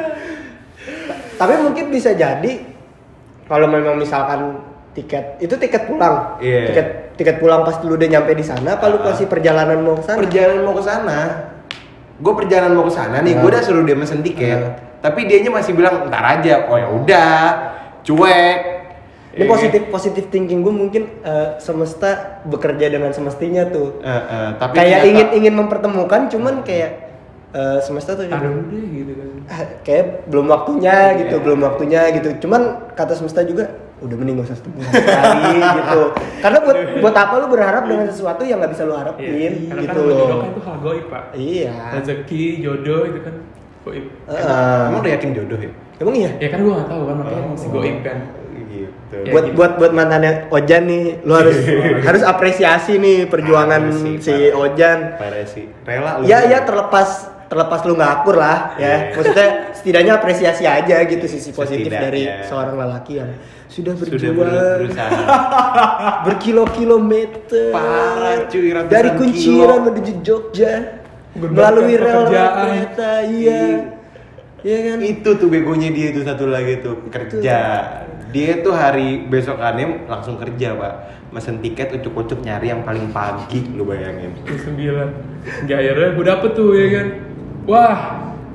Tapi 1.34 1.54
mungkin 1.58 1.84
bisa 1.88 2.12
jadi 2.12 2.52
kalau 3.44 3.66
memang 3.66 3.96
misalkan 3.96 4.60
tiket 4.92 5.40
itu 5.40 5.56
tiket 5.56 5.88
pulang. 5.88 6.36
Iya. 6.38 6.68
Tiket 6.68 6.86
tiket 7.16 7.36
pulang 7.36 7.62
pas 7.62 7.76
lu 7.80 7.96
udah 7.96 8.08
nyampe 8.08 8.32
di 8.32 8.40
sana 8.40 8.76
apa 8.76 8.88
lu 8.88 8.96
Ah. 8.98 9.12
kasih 9.12 9.28
perjalanan 9.28 9.80
mau 9.80 9.92
ke 9.94 10.04
sana? 10.04 10.16
perjalanan 10.16 10.60
mau 10.64 10.72
ke 10.72 10.80
sana 10.82 11.18
gue 12.16 12.32
perjalanan 12.32 12.72
mau 12.72 12.84
ke 12.84 12.92
sana 12.92 13.16
nih 13.20 13.32
Ah. 13.32 13.40
gue 13.40 13.48
udah 13.52 13.60
suruh 13.60 13.84
dia 13.84 13.92
mesen 13.92 14.24
tiket 14.24 14.56
Ah. 14.56 14.72
tapi 15.04 15.28
dianya 15.28 15.52
masih 15.52 15.76
bilang 15.76 16.08
ntar 16.08 16.40
aja 16.40 16.64
oh 16.64 16.76
ya 16.76 16.88
udah 16.88 17.32
cuek 18.00 18.56
Ini 19.30 19.40
Eh, 19.40 19.48
positif 19.48 19.82
positif 19.88 20.24
thinking 20.26 20.60
gue 20.60 20.74
mungkin 20.74 21.02
eh, 21.20 21.54
semesta 21.56 22.42
bekerja 22.42 22.86
dengan 22.88 23.10
semestinya 23.10 23.62
tuh. 23.64 23.98
eh, 24.00 24.10
eh, 24.10 24.50
tapi 24.56 24.74
kayak 24.74 24.90
ternyata- 24.96 25.06
ingin 25.06 25.26
ingin 25.36 25.54
mempertemukan 25.56 26.26
cuman 26.26 26.54
kayak 26.60 27.14
eh, 27.50 27.78
semesta 27.80 28.12
tuh 28.12 28.26
dulu 28.26 28.58
deh 28.68 28.84
gitu 28.92 29.12
kan 29.12 29.28
ah, 29.48 29.62
kayak 29.82 30.04
belum 30.26 30.46
waktunya 30.46 30.96
gitu, 31.16 31.34
Iya. 31.36 31.42
belum 31.42 31.60
waktunya 31.60 32.00
gitu. 32.12 32.28
Cuman 32.40 32.62
kata 32.92 33.12
semesta 33.12 33.42
juga 33.42 33.70
udah 34.00 34.16
mending 34.16 34.34
gak 34.36 34.46
usah 34.46 34.56
ketemu 34.56 34.80
gitu. 35.78 36.00
Karena 36.40 36.58
buat 36.60 36.76
buat 36.98 37.14
apa 37.16 37.34
lu 37.36 37.46
berharap 37.48 37.82
dengan 37.84 38.06
sesuatu 38.06 38.42
yang 38.42 38.58
nggak 38.58 38.72
bisa 38.72 38.82
lu 38.82 38.94
harapin 38.94 39.30
Iya, 39.30 39.50
karena 39.68 39.82
gitu 39.84 39.94
kan 39.94 40.08
loh. 40.08 40.16
jodoh 40.16 40.36
kan 40.36 40.48
itu 40.48 40.60
hal 40.60 40.76
goib 40.80 41.06
pak 41.06 41.22
Iya. 41.32 41.72
rezeki 41.92 42.42
jodoh 42.60 43.02
itu 43.04 43.18
kan 43.20 43.34
goib 43.80 44.04
Heeh. 44.26 44.80
emang 44.88 45.00
udah 45.00 45.12
yakin 45.12 45.30
jodoh 45.32 45.60
ya 45.60 45.70
Emang 45.98 46.14
iya? 46.16 46.30
ya 46.34 46.48
kan 46.48 46.58
gue 46.58 46.72
nggak 46.72 46.88
tahu 46.88 47.02
kan 47.04 47.14
makanya 47.14 47.42
masih 47.46 47.68
goib 47.70 47.98
kan 48.00 48.18
gitu 49.10 49.16
Ya, 49.20 49.32
buat 49.32 49.44
gitu. 49.44 49.56
buat 49.56 49.72
buat 49.76 49.92
mantannya 49.92 50.32
Ojan 50.48 50.82
nih, 50.86 51.04
lu 51.20 51.34
harus 51.34 51.56
harus 52.06 52.22
apresiasi 52.22 52.94
nih 52.96 53.26
perjuangan 53.26 53.90
sih, 53.90 54.14
si 54.16 54.30
parah. 54.30 54.62
Ojan. 54.62 54.98
rela 55.82 56.10
lu 56.16 56.24
Ya 56.24 56.46
ya 56.46 56.62
terlepas 56.62 57.08
terlepas 57.46 57.82
lu 57.82 57.94
nggak 57.94 58.12
akur 58.16 58.36
lah 58.36 58.74
ya. 58.76 58.86
Iya. 58.86 58.96
Maksudnya 59.12 59.48
setidaknya 59.72 60.12
apresiasi 60.14 60.62
aja 60.62 60.96
gitu 61.02 61.26
sisi 61.26 61.50
positif 61.50 61.90
Setidaknya. 61.90 62.06
dari 62.06 62.22
seorang 62.46 62.74
lelaki 62.76 63.12
yang 63.16 63.30
sudah 63.66 63.94
sudah 63.94 64.06
berjuang 64.08 64.36
ber- 64.36 64.78
berusaha 64.78 65.10
berkilo-kilometer 66.26 67.70
Parah, 67.70 68.46
cuy, 68.46 68.68
ratusan 68.68 68.90
dari 68.90 69.10
kunciran 69.12 69.58
kilo. 69.72 69.84
menuju 69.84 70.12
Jogja 70.20 70.72
Mengorbankan 71.30 71.54
melalui 71.54 71.94
rel 71.94 72.22
kereta 72.26 73.10
iya 73.24 73.62
iya 74.60 74.78
kan 74.84 74.98
itu 75.00 75.30
tuh 75.32 75.46
begonya 75.46 75.88
dia 75.88 76.10
itu 76.10 76.20
satu 76.20 76.46
lagi 76.46 76.78
tuh 76.78 77.06
kerja 77.08 77.58
dia 78.30 78.62
tuh 78.62 78.74
hari 78.74 79.26
besokannya 79.26 80.06
langsung 80.06 80.38
kerja 80.38 80.74
pak. 80.78 80.94
Mesen 81.30 81.62
tiket 81.62 81.94
ucuk-ucuk 81.98 82.42
nyari 82.42 82.74
yang 82.74 82.82
paling 82.82 83.10
pagi 83.14 83.62
lu 83.74 83.86
bayangin. 83.86 84.34
Jam 84.46 84.58
sembilan. 84.58 85.08
Nggak 85.66 85.78
akhirnya 85.78 86.08
gue 86.14 86.24
dapet 86.26 86.50
tuh 86.54 86.68
ya 86.74 86.86
kan? 86.90 87.06
Wah 87.66 87.98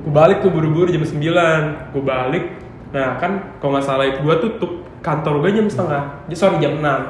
gue 0.04 0.12
balik 0.12 0.38
tuh 0.44 0.52
buru-buru 0.52 0.88
jam 0.88 1.04
sembilan. 1.04 1.92
Gue 1.92 2.02
balik. 2.04 2.44
Nah 2.92 3.20
kan 3.20 3.60
kalau 3.60 3.76
nggak 3.76 3.86
salah 3.86 4.04
itu 4.08 4.20
gue 4.24 4.36
tutup 4.44 4.72
kantor 5.00 5.44
gue 5.44 5.60
jam 5.60 5.66
setengah. 5.68 6.02
Jadi 6.28 6.36
sorry 6.36 6.56
jam 6.60 6.80
enam. 6.80 7.00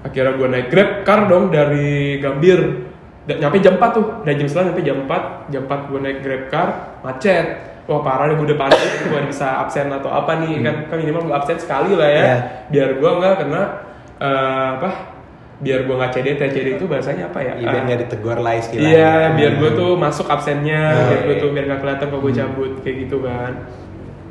Akhirnya 0.00 0.32
gue 0.34 0.48
naik 0.48 0.66
grab 0.72 0.90
car 1.06 1.30
dong 1.30 1.54
dari 1.54 2.18
Gambir. 2.18 2.90
Nyampe 3.30 3.62
jam 3.62 3.78
4 3.78 3.94
tuh. 3.94 4.06
Dari 4.26 4.34
jam 4.42 4.48
9 4.50 4.66
nyampe 4.72 4.82
jam 4.82 4.98
4 5.06 5.52
jam 5.54 5.62
4 5.68 5.88
gue 5.90 5.98
naik 6.02 6.18
grab 6.24 6.42
car 6.50 6.68
macet 7.06 7.69
wah 7.86 8.00
parah 8.00 8.28
deh 8.28 8.36
gue 8.36 8.46
udah 8.52 8.58
panik 8.58 8.80
gue 9.08 9.20
bisa 9.28 9.62
absen 9.62 9.88
atau 9.88 10.08
apa 10.08 10.40
nih 10.40 10.60
kan 10.60 10.74
kan 10.88 10.96
minimal 10.98 11.30
gue 11.30 11.36
absen 11.36 11.56
sekali 11.56 11.94
lah 11.96 12.08
ya 12.08 12.22
Iya. 12.22 12.36
biar 12.68 12.88
gue 12.98 13.10
nggak 13.10 13.34
kena 13.40 13.62
eh, 14.20 14.68
apa 14.78 14.90
biar 15.60 15.84
gue 15.84 15.92
nggak 15.92 16.12
CDT 16.16 16.40
CDT 16.40 16.68
itu 16.80 16.86
bahasanya 16.88 17.28
apa 17.28 17.38
ya 17.44 17.52
Iya, 17.52 17.68
biar 17.68 17.76
Eh, 17.76 17.84
nggak 17.84 18.00
ditegur 18.08 18.38
lah 18.40 18.54
istilahnya 18.56 18.88
Iya, 18.96 19.12
biar 19.36 19.52
gue 19.60 19.70
tuh 19.76 19.90
masuk 19.94 20.26
absennya, 20.26 20.82
Nah, 20.88 21.04
biar 21.04 21.20
gue 21.20 21.34
iya. 21.36 21.42
tuh 21.44 21.48
biar 21.52 21.64
gak 21.68 21.80
kelihatan 21.84 22.06
kalau 22.08 22.22
gue 22.24 22.32
cabut 22.32 22.72
kayak 22.80 22.96
gitu 23.04 23.16
kan. 23.20 23.52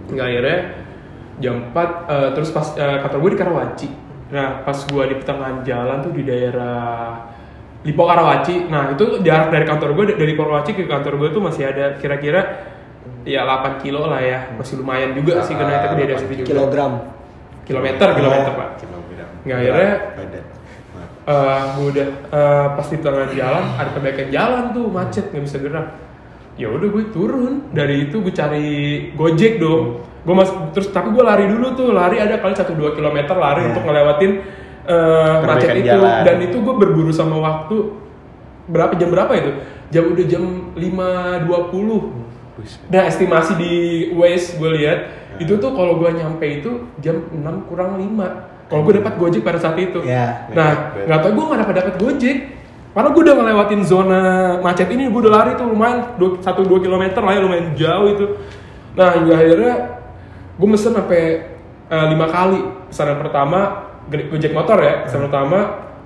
Nggak 0.10 0.26
akhirnya 0.26 0.58
jam 1.38 1.56
4 1.70 1.78
eh, 2.10 2.30
terus 2.34 2.50
pas 2.50 2.68
eh, 2.74 2.98
kantor 2.98 3.20
gue 3.22 3.32
di 3.38 3.40
Karawaci. 3.40 3.90
Nah, 4.34 4.50
pas 4.66 4.78
gue 4.78 5.04
di 5.06 5.16
pertengahan 5.22 5.58
jalan 5.62 5.98
tuh 6.02 6.14
di 6.14 6.24
daerah 6.26 7.14
Lipo 7.86 8.04
Karawaci. 8.04 8.56
Nah, 8.66 8.98
itu 8.98 9.22
jarak 9.22 9.54
dari 9.54 9.66
kantor 9.70 9.90
gue 9.94 10.06
dari 10.18 10.34
Karawaci 10.34 10.72
ke 10.74 10.90
kantor 10.90 11.14
gue 11.16 11.30
tuh 11.30 11.42
masih 11.46 11.70
ada 11.70 11.94
kira-kira 12.02 12.42
ya 13.24 13.42
8 13.44 13.80
kilo 13.80 14.06
lah 14.06 14.20
ya. 14.20 14.40
Masih 14.54 14.78
lumayan 14.78 15.12
juga 15.12 15.42
sih 15.42 15.54
karena 15.54 15.82
itu 15.82 15.96
daerah 15.96 16.18
situ 16.18 16.34
juga. 16.38 16.48
kilogram 16.48 16.92
Kilometer, 17.64 18.08
kilometer, 18.12 18.52
Pak. 18.52 18.70
Kilogram. 18.78 19.30
Nggak, 19.42 19.58
akhirnya- 19.60 20.00
eh 21.26 21.62
gue 21.72 21.88
udah 21.88 22.08
eh, 22.28 22.68
pas 22.74 22.88
di 22.88 22.98
tengah 22.98 23.30
jalan 23.30 23.64
ada 23.72 23.90
perbaikan 23.92 24.28
jalan 24.28 24.64
tuh 24.74 24.90
macet 24.90 25.30
nggak 25.30 25.44
bisa 25.46 25.58
gerak 25.58 25.88
ya 26.58 26.68
udah 26.68 26.90
gue 26.90 27.04
turun 27.08 27.70
dari 27.70 28.10
itu 28.10 28.18
gue 28.18 28.34
cari 28.34 28.68
gojek 29.14 29.62
dong 29.62 30.02
gue 30.20 30.34
mas 30.34 30.50
terus 30.74 30.90
tapi 30.90 31.14
gue 31.14 31.22
lari 31.22 31.46
dulu 31.46 31.78
tuh 31.78 31.94
lari 31.94 32.18
ada 32.18 32.42
kali 32.42 32.52
satu 32.52 32.74
dua 32.74 32.92
kilometer 32.92 33.38
lari 33.38 33.62
Iya. 33.62 33.70
untuk 33.70 33.84
ngelewatin 33.86 34.32
eh, 34.90 35.36
macet 35.46 35.70
itu 35.78 35.86
jalan. 35.88 36.22
dan 36.26 36.38
itu 36.42 36.58
gue 36.58 36.76
berburu 36.76 37.14
sama 37.14 37.38
waktu 37.38 37.78
berapa 38.66 38.98
jam 38.98 39.14
berapa 39.14 39.30
itu 39.32 39.52
jam 39.90 40.04
udah 40.10 40.26
jam 40.26 40.44
5.20 40.74 41.46
Buset. 41.46 42.19
Nah 42.86 43.02
estimasi 43.04 43.54
di 43.56 43.74
Waze 44.12 44.56
gue 44.56 44.70
lihat 44.76 45.00
itu 45.38 45.56
tuh 45.56 45.72
kalau 45.72 45.96
gue 45.96 46.10
nyampe 46.12 46.44
itu 46.44 46.72
jam 46.98 47.24
6 47.28 47.40
kurang 47.66 47.96
5 47.96 48.70
kalau 48.70 48.82
gue 48.84 48.94
dapat 48.98 49.14
gojek 49.16 49.42
pada 49.42 49.58
saat 49.58 49.76
itu. 49.76 50.00
Iya. 50.02 50.50
nah 50.52 50.94
Iya, 50.94 51.06
nggak 51.06 51.20
tau 51.20 51.32
gue 51.32 51.46
nggak 51.46 51.60
dapat 51.60 51.76
dapat 51.76 51.96
gojek. 51.98 52.38
Karena 52.90 53.10
gue 53.10 53.22
udah 53.22 53.36
ngelewatin 53.38 53.82
zona 53.84 54.22
macet 54.60 54.90
ini 54.90 55.08
gue 55.08 55.22
udah 55.22 55.34
lari 55.34 55.52
tuh 55.54 55.68
lumayan 55.68 56.10
satu 56.40 56.62
dua 56.62 56.80
kilometer 56.80 57.22
lah 57.22 57.34
ya 57.34 57.42
lumayan 57.42 57.72
jauh 57.74 58.08
itu. 58.10 58.26
Nah 58.94 59.14
hingga 59.14 59.34
akhirnya 59.36 59.74
gue 60.56 60.68
mesen 60.68 60.94
sampai 60.94 61.22
eh, 61.88 62.06
lima 62.10 62.28
kali. 62.28 62.60
Pesanan 62.90 63.18
pertama 63.18 63.60
gojek 64.10 64.52
motor 64.52 64.82
ya 64.82 65.06
pesanan 65.06 65.30
pertama 65.30 65.60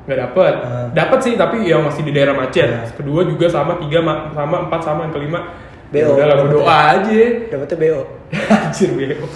nggak 0.03 0.19
dapet 0.19 0.53
Hmm. 0.59 0.87
dapat 0.91 1.19
sih 1.23 1.33
tapi 1.33 1.63
yang 1.63 1.79
masih 1.81 2.03
di 2.03 2.11
daerah 2.11 2.35
macet. 2.35 2.67
Kedua 2.93 3.23
juga 3.23 3.47
sama 3.47 3.79
tiga 3.79 4.03
ma- 4.03 4.27
sama 4.31 4.67
empat 4.67 4.81
sama 4.83 5.07
yang 5.07 5.15
kelima. 5.15 5.39
Ya 5.39 5.72
BO, 5.93 6.17
udah 6.17 6.25
lah 6.25 6.35
gue 6.41 6.49
doa 6.57 6.77
aja 6.97 7.21
dapetnya 7.53 7.77
BO 7.77 8.01
Anjir 8.65 8.89
bego. 8.97 9.27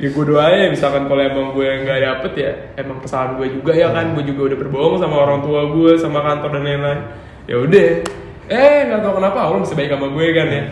Ya 0.00 0.08
gue 0.10 0.24
doain 0.24 0.58
ya 0.64 0.68
misalkan 0.72 1.06
kalau 1.06 1.22
emang 1.22 1.52
gue 1.52 1.68
nggak 1.84 1.98
dapet 2.00 2.32
ya 2.40 2.52
emang 2.80 3.04
kesalahan 3.04 3.36
gue 3.36 3.52
juga 3.60 3.72
ya 3.76 3.92
kan 3.92 4.16
gue 4.16 4.24
juga 4.26 4.50
udah 4.50 4.58
berbohong 4.64 4.96
sama 4.96 5.16
orang 5.22 5.40
tua 5.44 5.60
gue 5.70 5.92
sama 6.00 6.18
kantor 6.24 6.50
dan 6.56 6.62
lain-lain. 6.64 7.00
Ya 7.44 7.56
udah. 7.60 7.88
Eh 8.50 8.78
nggak 8.90 9.00
tahu 9.06 9.12
kenapa 9.20 9.38
Allah 9.44 9.60
masih 9.62 9.76
baik 9.76 9.90
sama 9.92 10.06
gue 10.10 10.26
kan 10.34 10.48
ya. 10.48 10.64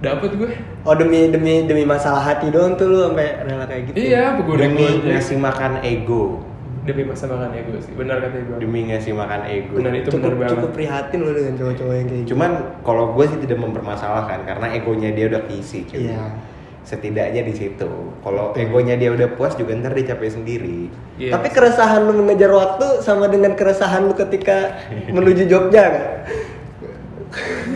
Dapet 0.00 0.30
gue. 0.36 0.52
oh 0.80 0.96
demi 0.96 1.28
demi 1.28 1.68
demi 1.68 1.84
masalah 1.84 2.24
hati 2.24 2.48
doang 2.48 2.72
tuh 2.72 2.88
lu 2.88 2.98
sampai 3.04 3.44
rela 3.44 3.68
kayak 3.68 3.92
gitu 3.92 3.96
Iya, 4.00 4.40
gue 4.40 4.56
demi 4.56 4.88
ngasih 5.04 5.36
makan 5.36 5.84
ego 5.84 6.40
demi 6.80 7.04
masa 7.04 7.28
makan 7.28 7.52
ego 7.52 7.76
sih. 7.76 7.92
Benar 7.92 8.16
kata 8.18 8.36
gue. 8.40 8.56
demi 8.56 8.88
ngasih 8.88 9.12
makan 9.12 9.40
ego 9.44 9.76
Benar 9.76 9.92
itu 9.94 10.08
cukup 10.10 10.32
benar 10.32 10.48
cukup 10.50 10.70
prihatin 10.72 11.18
lu 11.20 11.30
dengan 11.30 11.54
cowok-cowok 11.54 11.92
yang 11.92 12.06
kayak 12.06 12.18
gitu 12.18 12.28
cuman 12.32 12.50
kalau 12.80 13.04
gue 13.12 13.24
sih 13.26 13.38
tidak 13.38 13.58
mempermasalahkan 13.58 14.38
karena 14.42 14.66
egonya 14.72 15.10
dia 15.10 15.28
udah 15.28 15.42
keisi 15.44 15.84
cuy 15.84 16.08
Iya. 16.08 16.32
setidaknya 16.80 17.42
di 17.44 17.52
situ 17.52 17.90
kalau 18.18 18.56
egonya 18.56 18.96
dia 18.96 19.12
udah 19.12 19.28
puas 19.30 19.52
juga 19.52 19.76
ntar 19.76 19.92
dia 19.92 20.08
capek 20.08 20.32
sendiri 20.32 20.88
Iya. 21.16 21.36
Tapi 21.36 21.48
keresahan 21.50 22.00
lu 22.02 22.16
mengejar 22.16 22.48
waktu 22.48 23.04
sama 23.04 23.28
dengan 23.28 23.52
keresahan 23.52 24.08
lu 24.08 24.16
ketika 24.16 24.80
menuju 25.14 25.44
Jogja 25.44 25.82
kan? 25.84 26.04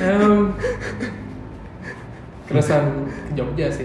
Em, 0.01 0.57
keresahan 2.45 3.05
ke 3.05 3.33
Jogja 3.37 3.69
sih. 3.69 3.85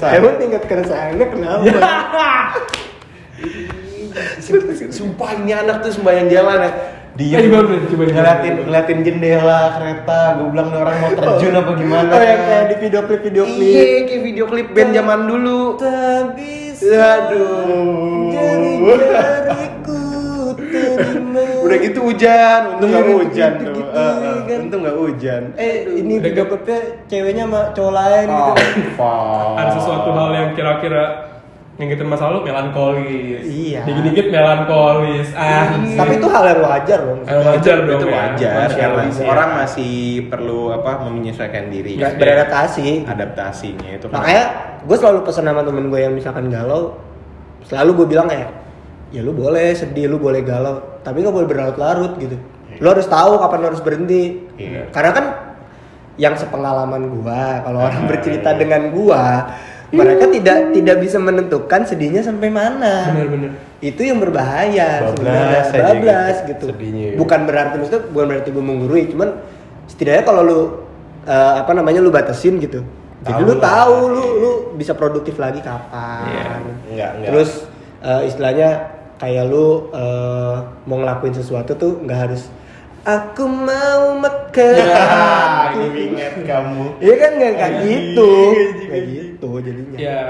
Emang 0.00 0.38
tingkat 0.38 0.62
keresahannya 0.62 1.26
kenapa? 1.26 1.66
Sumpah 4.90 5.30
ini 5.34 5.52
anak 5.52 5.82
tuh 5.82 5.92
sembahyang 5.92 6.28
jalan 6.30 6.58
ya. 6.60 6.72
Eh, 7.14 7.46
gimana, 7.46 7.62
coba, 7.62 7.86
gimana, 7.86 8.10
ngeliatin 8.10 8.54
ngeliatin 8.66 8.98
jendela 9.06 9.60
kereta. 9.72 10.34
Gue 10.34 10.50
bilang 10.50 10.66
nih 10.68 10.80
orang 10.82 10.96
mau 10.98 11.10
terjun 11.14 11.54
apa 11.54 11.70
gimana? 11.74 12.10
Oh 12.10 12.18
yang 12.20 12.42
kayak 12.42 12.64
di 12.66 12.76
video 12.82 13.00
klip 13.06 13.20
video 13.22 13.44
klip. 13.46 13.70
Iya, 13.70 14.02
kayak 14.02 14.22
video 14.26 14.44
klip 14.50 14.66
band 14.74 14.90
zaman 14.92 15.20
dulu. 15.24 15.60
Bisa 16.34 17.30
Aduh. 17.30 18.34
jari-jariku 18.34 20.02
terima. 20.58 21.42
Udah 21.62 21.76
gitu 21.78 21.98
hujan, 22.02 22.60
untung 22.74 22.88
nggak 22.90 23.06
Iya, 23.06 23.14
hujan 23.14 23.52
gitu, 23.54 23.62
tuh. 23.62 23.74
gitu, 23.78 23.94
iya 23.94 24.34
kan. 24.42 24.58
Untung 24.66 24.80
nggak 24.82 24.98
hujan. 24.98 25.42
Eh 25.54 25.74
ini 25.94 26.12
Udah 26.18 26.24
video 26.26 26.44
ke- 26.44 26.50
klipnya 26.50 26.78
ceweknya 27.06 27.44
sama 27.46 27.60
cowok 27.70 27.92
lain 27.94 28.26
Oh, 28.28 28.54
gitu. 28.58 29.06
ada 29.54 29.70
sesuatu 29.70 30.08
hal 30.10 30.30
yang 30.34 30.50
kira-kira 30.52 31.23
ngingetin 31.74 32.06
masa 32.06 32.30
lalu 32.30 32.46
melankolis 32.46 33.42
Iya. 33.42 33.82
dikit-dikit 33.82 34.26
melankolis 34.30 35.34
ah 35.34 35.74
Tapi 35.74 36.12
itu 36.16 36.28
hal 36.28 36.44
yang 36.46 36.60
wajar 36.62 36.98
loh. 37.02 37.16
Eh, 37.20 37.34
wajar 37.40 37.76
dong 37.80 37.98
itu 37.98 38.06
ya. 38.06 38.14
wajar 38.16 38.68
karena 38.70 39.02
sih. 39.10 39.26
orang 39.26 39.48
masih 39.56 39.94
perlu 40.28 40.70
apa 40.70 40.90
menyesuaikan 41.04 41.66
diri 41.68 41.98
kan. 41.98 42.14
beradaptasi. 42.14 42.88
adaptasinya 43.04 43.90
itu 43.92 44.06
kan 44.06 44.16
Makanya 44.16 44.44
gue 44.80 44.96
selalu 44.96 45.18
pesan 45.22 45.44
sama 45.44 45.62
temen 45.62 45.88
gue 45.88 45.98
yang 45.98 46.12
misalkan 46.12 46.46
galau, 46.46 46.94
selalu 47.62 47.90
gue 47.96 48.06
bilang 48.08 48.28
kayak, 48.28 48.50
ya 49.10 49.20
lu 49.20 49.32
boleh 49.32 49.72
sedih, 49.72 50.06
lu 50.06 50.20
boleh 50.20 50.40
galau, 50.40 51.00
tapi 51.00 51.20
nggak 51.20 51.32
boleh 51.32 51.48
berlarut-larut 51.48 52.12
gitu. 52.18 52.36
Lu 52.76 52.86
harus 52.86 53.06
tahu 53.06 53.34
kapan 53.36 53.58
lu 53.58 53.66
harus 53.66 53.80
berhenti. 53.80 54.44
Iya. 54.54 54.90
Karena 54.90 55.10
kan 55.10 55.26
yang 56.14 56.34
sepengalaman 56.34 57.10
gua, 57.10 57.64
kalau 57.64 57.82
orang 57.82 58.04
Ah, 58.04 58.06
bercerita 58.06 58.50
iya. 58.50 58.58
dengan 58.60 58.82
gua, 58.90 59.24
mereka 59.92 60.24
tidak 60.30 60.58
tidak 60.72 60.96
bisa 61.02 61.18
menentukan 61.20 61.80
sedihnya 61.84 62.22
sampai 62.24 62.48
mana. 62.48 63.12
bener-bener 63.12 63.50
Itu 63.84 64.00
yang 64.00 64.16
berbahaya 64.22 65.12
Bablas 65.12 65.68
bablas 65.74 66.36
gitu, 66.48 66.48
gitu. 66.48 66.64
sedihnya 66.72 67.04
ya. 67.12 67.14
Bukan 67.20 67.40
berarti 67.44 67.74
maksudnya 67.76 68.02
bukan 68.08 68.26
berarti 68.32 68.48
gue 68.48 68.64
menggurui, 68.64 69.02
cuman 69.12 69.28
setidaknya 69.90 70.24
kalau 70.24 70.42
lu 70.46 70.60
eh, 71.28 71.54
apa 71.60 71.72
namanya 71.76 72.00
lu 72.00 72.08
batasin 72.08 72.56
gitu. 72.62 72.80
Jadi 73.24 73.40
lu 73.40 73.56
lah. 73.56 73.62
tahu 73.64 73.96
lu 74.08 74.24
lu 74.40 74.50
bisa 74.76 74.92
produktif 74.96 75.36
lagi 75.36 75.60
kapan. 75.64 76.28
Iya. 76.28 76.44
Enggak, 76.88 77.10
enggak. 77.16 77.28
Terus 77.32 77.50
eh, 78.04 78.22
istilahnya 78.28 78.68
kayak 79.20 79.44
lu 79.48 79.92
eh, 79.92 80.56
mau 80.88 80.96
ngelakuin 81.00 81.34
sesuatu 81.36 81.76
tuh 81.76 82.00
nggak 82.04 82.18
harus 82.28 82.48
aku 83.04 83.44
mau 83.44 84.16
makan. 84.16 84.74
Ah, 84.88 85.70
ini 85.76 86.16
ingat 86.16 86.40
kamu. 86.42 86.96
Iya 87.04 87.14
kan 87.20 87.30
nggak 87.36 87.52
kayak 87.54 87.72
Anjing, 87.76 87.88
gitu, 87.92 88.30
anjing, 88.32 88.88
kayak 88.88 89.04
anjing. 89.04 89.16
gitu 89.20 89.50
jadinya. 89.60 89.96
ya 90.00 90.20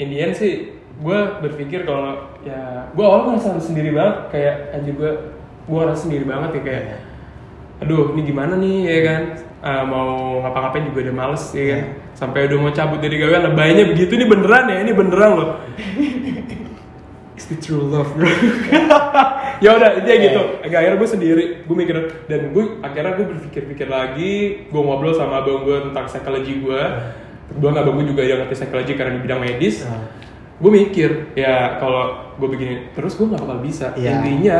in 0.00 0.08
the 0.08 0.18
end 0.18 0.34
sih 0.34 0.52
gue 0.98 1.18
berpikir 1.44 1.86
kalau 1.86 2.26
ya 2.42 2.90
gue 2.90 3.04
awal 3.04 3.28
ngerasa 3.36 3.60
sendiri 3.60 3.92
banget. 3.92 4.16
Kayak 4.32 4.54
anjir 4.72 4.92
gue 4.96 5.12
gue 5.68 5.76
ngerasa 5.76 6.00
sendiri 6.08 6.24
banget 6.24 6.50
ya 6.56 6.62
kayak 6.64 6.84
aduh 7.78 8.10
ini 8.16 8.22
gimana 8.24 8.52
nih 8.56 8.76
ya 8.88 9.00
kan. 9.04 9.22
Ah, 9.58 9.82
mau 9.82 10.38
ngapa-ngapain 10.40 10.86
juga 10.88 11.10
udah 11.10 11.14
males 11.14 11.44
ya 11.52 11.64
kan. 11.76 11.82
Sampai 12.16 12.48
udah 12.48 12.58
mau 12.58 12.72
cabut 12.72 12.98
dari 12.98 13.20
gawean 13.20 13.52
lebaynya 13.52 13.84
begitu 13.90 14.16
ini 14.16 14.24
beneran 14.26 14.64
ya 14.72 14.76
ini 14.80 14.92
beneran 14.96 15.30
loh. 15.36 15.50
It's 17.38 17.46
the 17.46 17.54
true 17.54 17.86
love 17.86 18.10
bro 18.18 18.26
ya 19.58 19.70
udah 19.76 19.90
intinya 19.98 20.18
gitu. 20.22 20.42
Agak 20.62 20.78
akhirnya 20.82 20.98
gue 20.98 21.10
sendiri. 21.10 21.44
Gue 21.66 21.76
mikir 21.76 21.96
dan 22.26 22.40
gue 22.54 22.64
akhirnya 22.82 23.12
gue 23.18 23.26
berpikir-pikir 23.36 23.88
lagi. 23.90 24.66
Gue 24.70 24.80
ngobrol 24.82 25.14
sama 25.14 25.42
abang 25.42 25.66
gue 25.66 25.78
tentang 25.90 26.04
psikologi 26.06 26.62
gue 26.62 26.82
kebetulan 27.48 27.74
abang 27.80 27.94
gue 27.96 28.06
juga 28.12 28.22
yang 28.28 28.44
ngerti 28.44 28.54
psikologi 28.60 28.92
karena 28.94 29.12
di 29.16 29.20
bidang 29.24 29.40
medis. 29.40 29.86
Gue 30.58 30.70
mikir 30.74 31.34
ya 31.38 31.78
kalau 31.78 32.34
gue 32.38 32.48
begini 32.50 32.74
terus 32.94 33.14
gue 33.14 33.26
nggak 33.26 33.42
bakal 33.42 33.58
bisa. 33.62 33.94
Iya. 33.94 34.10
intinya 34.18 34.58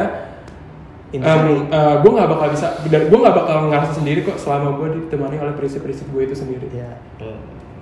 em, 1.08 1.44
eh, 1.72 1.94
gue 2.04 2.10
nggak 2.12 2.28
bakal 2.28 2.48
bisa 2.52 2.66
dan 2.86 3.02
gue 3.08 3.18
nggak 3.18 3.36
bakal 3.36 3.56
ngerasa 3.72 3.92
sendiri 3.96 4.20
kok 4.22 4.36
selama 4.36 4.76
gue 4.76 4.88
ditemani 5.00 5.40
oleh 5.40 5.54
prinsip-prinsip 5.56 6.06
gue 6.12 6.22
itu 6.26 6.36
sendiri. 6.36 6.68
Ya, 6.70 7.00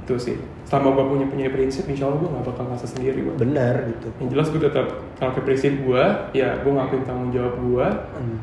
itu 0.07 0.15
sih 0.17 0.39
selama 0.67 0.89
gue 0.93 1.05
punya 1.07 1.27
punya 1.27 1.47
prinsip 1.49 1.87
insya 1.87 2.07
Allah 2.07 2.19
gue 2.19 2.29
nggak 2.29 2.45
bakal 2.45 2.63
ngerasa 2.67 2.87
sendiri 2.91 3.19
gue 3.23 3.35
benar 3.37 3.75
gitu. 3.87 4.09
yang 4.19 4.29
jelas 4.29 4.47
gue 4.51 4.61
tetap 4.61 4.87
ngelakuin 5.17 5.45
prinsip 5.45 5.73
gue 5.79 6.03
ya 6.35 6.49
gue 6.59 6.71
ngelakuin 6.71 7.03
tanggung 7.05 7.31
jawab 7.31 7.55
gue 7.57 7.87
Hmm. 8.13 8.39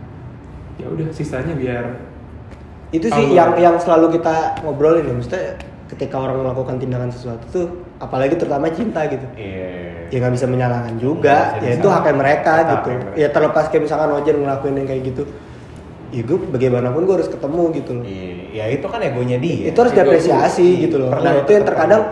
ya 0.75 0.87
udah 0.87 1.07
sisanya 1.11 1.53
biar 1.53 1.85
itu 2.89 3.05
sih 3.05 3.25
Allah. 3.25 3.35
yang 3.35 3.49
yang 3.59 3.75
selalu 3.75 4.15
kita 4.15 4.33
ngobrolin 4.61 5.03
ya 5.03 5.13
maksudnya 5.13 5.43
ketika 5.85 6.15
orang 6.15 6.41
melakukan 6.41 6.79
tindakan 6.79 7.11
sesuatu 7.11 7.43
tuh 7.51 7.65
apalagi 7.99 8.33
terutama 8.33 8.71
cinta 8.71 9.03
gitu 9.05 9.27
Iya. 9.35 10.07
ya 10.07 10.17
nggak 10.17 10.33
bisa 10.33 10.47
menyalahkan 10.47 10.95
juga 10.97 11.59
ya 11.59 11.75
itu 11.75 11.87
haknya 11.87 12.15
mereka 12.15 12.53
gitu 12.63 12.89
mereka. 12.89 13.13
ya 13.13 13.27
terlepas 13.29 13.65
kayak 13.67 13.83
misalkan 13.83 14.09
wajar 14.11 14.33
ngelakuin 14.33 14.75
yang 14.79 14.87
kayak 14.87 15.03
gitu 15.05 15.23
ya 16.13 16.21
gue 16.21 16.37
bagaimanapun 16.47 17.01
gue 17.03 17.15
harus 17.15 17.27
ketemu 17.27 17.61
gitu 17.73 17.91
loh 17.91 18.05
Iya, 18.05 18.29
ya 18.53 18.65
itu 18.71 18.85
kan 18.85 19.01
egonya 19.01 19.37
dia. 19.37 19.67
itu 19.67 19.75
harus 19.75 19.91
diapresiasi 19.91 20.67
gue. 20.69 20.81
gitu 20.85 20.95
loh 20.97 21.09
Pernah 21.09 21.25
nah 21.27 21.41
itu 21.41 21.51
yang 21.51 21.65
terkadang 21.65 22.03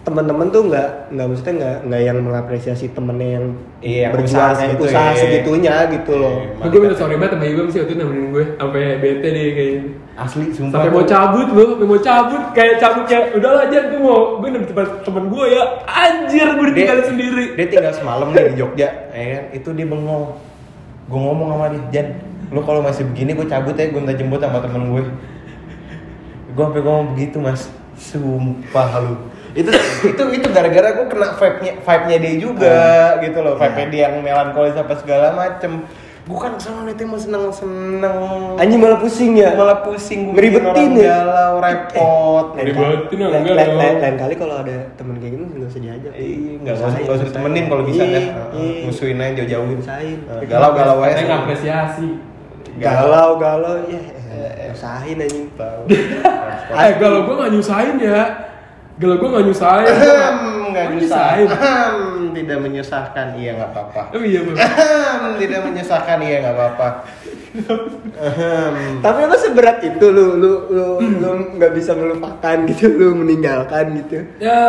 teman-teman 0.00 0.48
tuh 0.48 0.64
nggak 0.64 0.88
nggak 1.12 1.26
maksudnya 1.28 1.54
nggak 1.54 1.76
nggak 1.84 2.00
yang 2.02 2.18
mengapresiasi 2.18 2.86
temennya 2.90 3.28
yang 3.30 3.46
Iya, 3.80 4.06
berjuang 4.10 4.26
usaha 4.26 4.56
segitu 4.58 4.82
usaha 4.82 5.06
ya. 5.06 5.14
segitunya 5.14 5.74
gitu 5.90 6.12
loh 6.14 6.34
Iya. 6.56 6.66
gue 6.66 6.78
minta 6.80 6.96
sorry 6.96 7.14
banget 7.14 7.32
sama 7.32 7.44
Ibam 7.46 7.66
sih 7.68 7.78
waktu 7.78 7.90
itu 7.90 8.00
nemenin 8.00 8.26
gue 8.30 8.44
sampai 8.56 8.82
bete 8.96 9.28
deh 9.28 9.46
kayak 9.52 9.76
Asli 10.16 10.44
sumpah. 10.50 10.72
sampai 10.74 10.90
mau 10.90 11.04
cabut 11.04 11.48
loh 11.50 11.68
sampai 11.70 11.86
mau 11.86 12.00
cabut 12.02 12.42
kayak 12.50 12.74
cabut 12.76 13.04
kayak 13.04 13.24
udahlah 13.34 13.62
aja 13.62 13.78
gue 13.86 14.00
mau 14.00 14.18
gue 14.36 14.48
nemu 14.50 14.66
tempat 14.66 14.86
temen 15.00 15.24
gue 15.28 15.44
ya 15.46 15.62
anjir 15.86 16.48
gue 16.50 16.66
ditinggalin 16.66 17.04
sendiri 17.06 17.44
Dia 17.54 17.66
tinggal 17.68 17.92
semalam 17.92 18.26
nih 18.30 18.44
di 18.46 18.56
Jogja, 18.56 18.88
ya 19.10 19.24
kan? 19.30 19.44
Itu 19.52 19.68
dia 19.70 19.84
bengong. 19.84 20.24
Gue 21.06 21.18
ngomong 21.18 21.48
sama 21.50 21.66
dia, 21.68 21.82
Jan, 21.92 22.06
lu 22.48 22.60
kalau 22.60 22.80
masih 22.80 23.04
begini 23.06 23.32
gue 23.32 23.44
cabut 23.44 23.72
ya, 23.72 23.86
gue 23.86 23.96
minta 23.96 24.12
jemput 24.12 24.38
sama 24.38 24.58
temen 24.58 24.90
gue. 24.90 25.04
Gue 26.50 26.62
sampai 26.64 26.80
ngomong 26.80 27.06
begitu 27.12 27.38
mas, 27.38 27.68
sumpah 27.94 28.90
lu. 29.00 29.14
Itu 29.50 29.70
itu 30.04 30.22
itu 30.32 30.46
gara-gara 30.48 30.88
gue 30.92 31.06
kena 31.06 31.28
vibe-nya 31.32 31.72
vibe-nya 31.78 32.16
dia 32.18 32.34
juga 32.36 32.78
gitu 33.20 33.38
loh, 33.38 33.54
vibe-nya 33.54 33.86
dia 33.88 34.00
yang 34.04 34.14
melankolis 34.20 34.74
apa 34.74 34.94
segala 34.94 35.30
macem. 35.30 35.82
Gue 36.20 36.38
kan 36.38 36.54
selalu 36.54 36.80
nanti 36.86 37.02
mau 37.02 37.18
seneng-seneng. 37.18 38.18
anjing 38.54 38.78
malah 38.78 38.98
pusing 38.98 39.32
ya 39.34 39.50
malah 39.52 39.82
pusing 39.82 40.30
gue 40.30 40.62
orang 40.62 40.92
ya? 40.92 41.16
galau 41.16 41.54
repot 41.58 42.46
Lain 42.52 42.62
Ribet. 42.62 42.76
kali- 42.76 42.92
Ribetin 42.92 43.16
ya, 43.16 43.26
lain- 43.26 43.40
enggak 43.40 43.56
lain- 43.56 43.74
lain- 43.74 43.98
lain 43.98 44.16
kali 44.20 44.34
kalau 44.36 44.54
ada 44.56 44.76
temen 44.94 45.14
kayak 45.16 45.32
gini 45.32 45.44
nggak 45.50 45.66
usah 45.66 45.80
diajak 45.80 46.12
Iya, 46.12 46.52
nggak 46.60 46.74
usah 46.76 46.88
nggak 46.92 47.16
usah 47.16 47.26
ditemenin 47.26 47.64
kalau 47.66 47.82
bisa 47.82 48.02
Iya, 48.04 48.20
ya. 48.20 48.22
iya. 48.52 48.82
Musuhin 48.84 49.18
aja 49.18 49.32
jauh-jauhin. 49.34 49.78
Usahain. 49.80 50.18
Eh, 50.22 50.44
Galau-galau 50.46 50.96
aja. 51.00 51.10
Katanya 51.10 51.26
ngapresiasi 51.34 52.06
galau 52.78 53.30
galau. 53.40 53.76
ya 53.88 54.00
usahain 54.70 55.18
anjing 55.18 55.50
Tahu. 55.58 55.82
eh 56.80 56.90
galau 56.96 57.26
gue 57.26 57.34
gak 57.36 57.52
nyusahin 57.52 57.96
ya. 57.98 58.22
Galau 58.96 59.16
gue 59.18 59.28
gak 59.28 59.46
nyusahin. 59.50 59.86
Gua 59.90 59.98
nggak- 59.98 60.68
nggak 60.70 60.86
nyusahin. 60.94 61.48
Tidak 62.30 62.58
menyusahkan, 62.62 63.34
iya 63.34 63.58
nggak 63.58 63.70
apa-apa. 63.74 64.02
oh 64.14 64.22
iya 64.22 64.40
bang. 64.46 64.56
Tidak 65.34 65.60
menyusahkan, 65.66 66.18
iya 66.22 66.36
nggak 66.46 66.54
apa-apa. 66.54 66.88
Tapi 69.02 69.18
apa 69.26 69.36
seberat 69.36 69.82
itu 69.82 70.06
lu 70.14 70.38
lu 70.38 70.52
lu 70.70 70.86
lu 71.02 71.28
nggak 71.58 71.72
bisa 71.74 71.98
melupakan 71.98 72.56
gitu 72.70 72.86
lu 72.86 73.18
meninggalkan 73.18 73.98
gitu. 73.98 74.22
Ya 74.38 74.62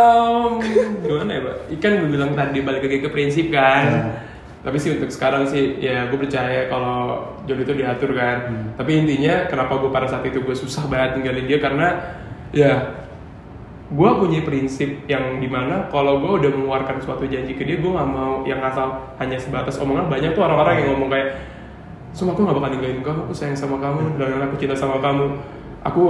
gimana 1.05 1.31
ya 1.37 1.41
pak? 1.45 1.55
Ikan 1.77 1.91
gue 2.01 2.09
bilang 2.09 2.33
tadi 2.33 2.59
balik 2.65 2.81
lagi 2.81 2.97
ke 3.05 3.09
prinsip 3.13 3.53
kan 3.53 4.17
tapi 4.61 4.77
sih 4.77 4.93
untuk 4.93 5.09
sekarang 5.09 5.49
sih 5.49 5.81
ya 5.81 6.05
gue 6.05 6.19
percaya 6.21 6.69
kalau 6.69 7.33
jodoh 7.49 7.65
itu 7.65 7.73
diatur 7.81 8.13
kan. 8.13 8.69
Tapi 8.77 8.91
intinya 9.05 9.49
kenapa 9.49 9.81
gue 9.81 9.89
pada 9.89 10.05
saat 10.05 10.21
itu 10.25 10.41
gue 10.41 10.53
susah 10.53 10.85
banget 10.85 11.17
tinggalin 11.17 11.45
dia 11.49 11.57
karena 11.57 11.87
ya 12.53 12.73
gue 13.91 14.09
punya 14.15 14.39
prinsip 14.45 15.03
yang 15.09 15.41
di 15.41 15.49
mana 15.49 15.89
kalau 15.89 16.21
gue 16.21 16.45
udah 16.45 16.51
mengeluarkan 16.53 17.01
suatu 17.03 17.25
janji 17.25 17.57
ke 17.57 17.65
dia 17.65 17.81
gue 17.81 17.91
nggak 17.91 18.09
mau 18.09 18.45
yang 18.45 18.61
asal 18.61 19.13
hanya 19.17 19.41
sebatas 19.41 19.81
omongan. 19.81 20.13
Banyak 20.13 20.37
tuh 20.37 20.45
orang-orang 20.45 20.85
yang 20.85 20.87
ngomong 20.93 21.09
kayak 21.09 21.29
Sumpah 22.11 22.35
aku 22.35 22.43
gak 22.43 22.57
bakal 22.59 22.69
ninggalin 22.75 22.99
kamu, 22.99 23.19
aku 23.23 23.31
sayang 23.31 23.55
sama 23.55 23.79
kamu, 23.79 24.19
dan 24.19 24.43
aku 24.43 24.59
cinta 24.59 24.75
sama 24.75 24.99
kamu. 24.99 25.31
Aku 25.87 26.03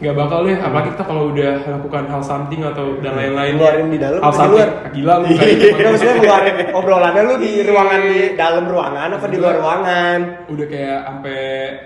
gak 0.00 0.16
bakal 0.16 0.48
deh, 0.48 0.56
apalagi 0.56 0.96
kita 0.96 1.04
kalau 1.04 1.28
udah 1.28 1.52
melakukan 1.60 2.04
hal 2.08 2.22
something 2.24 2.60
atau 2.64 2.96
dan 3.04 3.12
lain-lain. 3.14 3.52
Ngeluarin 3.60 3.88
di 3.92 3.98
dalam 4.00 4.20
Hal 4.24 4.32
something, 4.32 4.56
luar? 4.56 4.68
gila 4.90 5.14
lu 5.20 5.26
Nggak 5.28 5.88
maksudnya 5.92 6.14
ngeluarin 6.16 6.56
obrolannya 6.72 7.22
lu 7.28 7.34
di 7.36 7.48
Iya. 7.50 7.62
ruangan 7.68 8.00
di 8.00 8.16
dalam 8.32 8.64
ruangan 8.64 9.08
apa 9.12 9.26
di 9.28 9.36
luar 9.36 9.54
ruangan? 9.60 10.18
Udah 10.48 10.66
kayak 10.66 10.98
sampai 11.04 11.40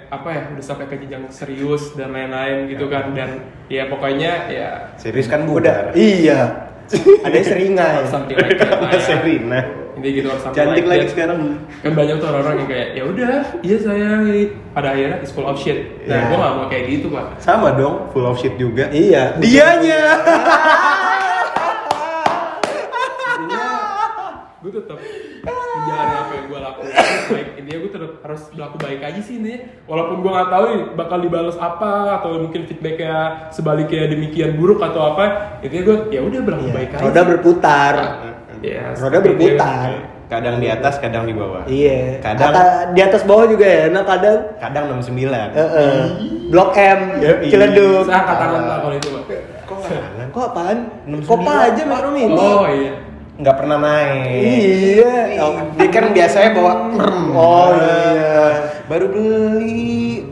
apa 0.09 0.29
ya 0.31 0.43
udah 0.55 0.65
sampai 0.65 0.85
ke 0.87 0.95
jenjang 1.03 1.25
serius 1.29 1.93
dan 1.99 2.15
lain-lain 2.15 2.71
gitu 2.71 2.87
kan 2.87 3.11
dan 3.19 3.31
ya 3.67 3.91
pokoknya 3.91 4.33
ya 4.47 4.71
Serius 4.95 5.27
kan 5.27 5.43
udah 5.45 5.91
iya. 5.93 6.71
Ada 7.27 7.35
yang 7.35 7.49
seringai. 7.49 8.05
Something 8.07 8.37
like 8.39 8.61
that 8.61 8.79
lah 8.79 9.84
Intinya 9.95 10.13
gitu 10.13 10.29
something 10.35 10.55
Cantik 10.55 10.85
like 10.85 10.91
lagi 10.91 11.07
sekarang. 11.09 11.39
kan 11.81 11.93
banyak 11.93 12.15
tuh 12.17 12.27
orang-orang 12.27 12.57
yang 12.59 12.69
kayak 12.69 12.89
ya 12.93 13.03
udah 13.05 13.35
iya 13.61 13.77
sayang. 13.79 14.21
Ini 14.27 14.43
pada 14.71 14.89
akhirnya 14.91 15.17
it's 15.19 15.31
full 15.31 15.45
of 15.45 15.57
shit. 15.57 15.79
Nah 16.05 16.15
Iya. 16.17 16.27
gue 16.27 16.37
gak 16.37 16.53
mau 16.53 16.67
kayak 16.67 16.85
gitu 16.89 17.07
pak. 17.09 17.25
Sama 17.39 17.69
dong, 17.73 18.11
full 18.11 18.25
of 18.25 18.37
shit 18.37 18.55
juga. 18.55 18.91
iya. 18.91 19.35
Dianya. 19.37 20.03
gue 24.61 24.73
tetap 24.73 24.97
menjalani 25.45 26.15
apa 26.17 26.33
yang 26.33 26.45
gue 26.47 26.57
berlaku 26.57 26.81
baik 27.29 27.49
intinya 27.55 27.79
gue 27.79 27.91
tetap 27.93 28.13
harus 28.25 28.43
berlaku 28.49 28.77
baik 28.81 29.01
aja 29.03 29.21
sih 29.21 29.37
ini 29.37 29.55
walaupun 29.85 30.25
gue 30.25 30.31
nggak 30.33 30.49
tahu 30.49 30.65
nih 30.65 30.81
bakal 30.97 31.19
dibalas 31.21 31.57
apa 31.59 31.93
atau 32.17 32.41
mungkin 32.41 32.65
feedbacknya 32.65 33.17
sebaliknya 33.53 34.09
demikian 34.09 34.57
buruk 34.57 34.81
atau 34.81 35.13
apa 35.13 35.25
intinya 35.61 35.85
gue 35.85 35.97
ya 36.11 36.21
udah 36.23 36.41
berlaku 36.41 36.65
Iya, 36.65 36.73
baik 36.73 36.91
aja. 36.91 37.03
Roda 37.05 37.23
berputar 37.29 37.95
ya, 38.67 38.83
roda 38.95 39.19
berputar 39.19 39.89
kadang 40.25 40.57
di 40.57 40.67
atas 40.67 40.97
kadang 40.99 41.25
di 41.25 41.33
bawah 41.33 41.63
iya 41.67 42.17
kadang 42.19 42.49
Kata- 42.51 42.91
di 42.91 43.01
atas 43.01 43.23
bawah 43.23 43.45
juga 43.45 43.67
ya 43.67 43.85
nah 43.89 44.03
kadang 44.03 44.39
kadang 44.57 44.85
69 44.91 45.53
Heeh. 45.53 45.97
Blok 46.47 46.73
M, 46.73 47.01
Yoi. 47.21 47.47
Ciledug. 47.47 48.05
saya 48.05 48.21
angkat 48.21 48.37
tangan 48.39 48.61
pak 48.63 48.77
kalau 48.79 48.95
itu 48.95 49.09
pak 49.11 49.23
kok 49.65 49.77
nggak 49.81 50.27
Kok 50.31 50.45
apaan? 50.51 50.79
69. 51.07 51.29
Kopa 51.29 51.53
aja 51.63 51.83
Mini. 52.09 52.35
oh 52.35 52.67
iya 52.67 52.93
nggak 53.35 53.57
pernah 53.59 53.79
naik 53.79 54.43
Iya. 54.47 55.15
Oh, 55.43 55.53
dia 55.75 55.89
kan 55.91 56.05
biasanya 56.11 56.51
bawa 56.53 56.73
Oh 57.31 57.69
iya. 57.75 58.49
baru 58.87 59.07
beli 59.09 60.23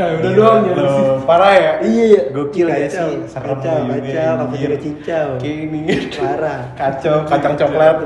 eh, 0.00 0.18
udah 0.18 0.30
doang 0.32 0.58
ya 0.64 0.74
parah 1.22 1.52
ya 1.52 1.72
Iya, 1.84 2.04
iya. 2.08 2.22
gokil 2.32 2.66
ya 2.66 2.88
sih 2.88 3.12
serem 3.28 3.58
kacau, 3.60 3.76
kacau, 3.84 3.92
anjir. 3.92 4.14
cappuccino 4.16 4.76
cincau. 4.80 5.28
kayak 5.36 5.56
ini 5.68 5.80
Parah. 6.16 6.60
kacau 6.74 7.16
kacang 7.28 7.54
coklat. 7.54 7.96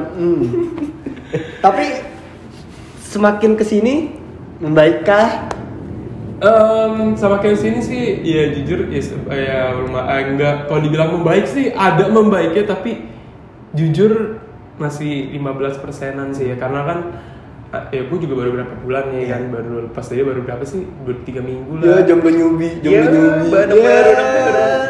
Tapi 1.61 1.85
semakin 3.01 3.53
ke 3.55 3.65
sini 3.65 3.95
membaikkah? 4.59 5.55
Em, 6.35 7.15
sama 7.17 7.39
kayak 7.39 7.57
sini 7.57 7.79
sih 7.81 8.03
ya 8.21 8.51
jujur 8.53 8.91
ya 8.91 9.01
ya 9.33 9.59
rumah 9.73 10.05
eh, 10.13 10.35
enggak 10.35 10.67
kalau 10.67 10.81
dibilang 10.83 11.15
membaik 11.15 11.47
sih 11.47 11.71
ada 11.73 12.11
membaiknya 12.11 12.69
tapi 12.69 13.07
jujur 13.73 14.43
masih 14.77 15.31
15 15.31 15.79
persenan 15.79 16.35
sih 16.35 16.51
ya 16.53 16.57
karena 16.59 16.81
kan 16.85 16.99
ya 17.91 18.03
gue 18.03 18.19
juga 18.19 18.35
baru 18.37 18.51
berapa 18.53 18.75
bulan 18.79 19.05
ya 19.13 19.25
kan 19.31 19.43
baru 19.49 19.73
lepas 19.85 20.05
dari 20.05 20.23
baru 20.23 20.41
berapa 20.41 20.63
sih 20.63 20.81
baru 21.01 21.19
tiga 21.23 21.41
minggu 21.41 21.73
Ya 21.77 21.87
lah 21.91 22.03
jomblo 22.03 22.31
nyubi, 22.31 22.69
jomblo 22.79 22.95
Ya, 22.95 23.05
nyubi. 23.07 23.49
baru- 23.49 23.75
Ya. 23.75 23.85
baru- 23.85 24.19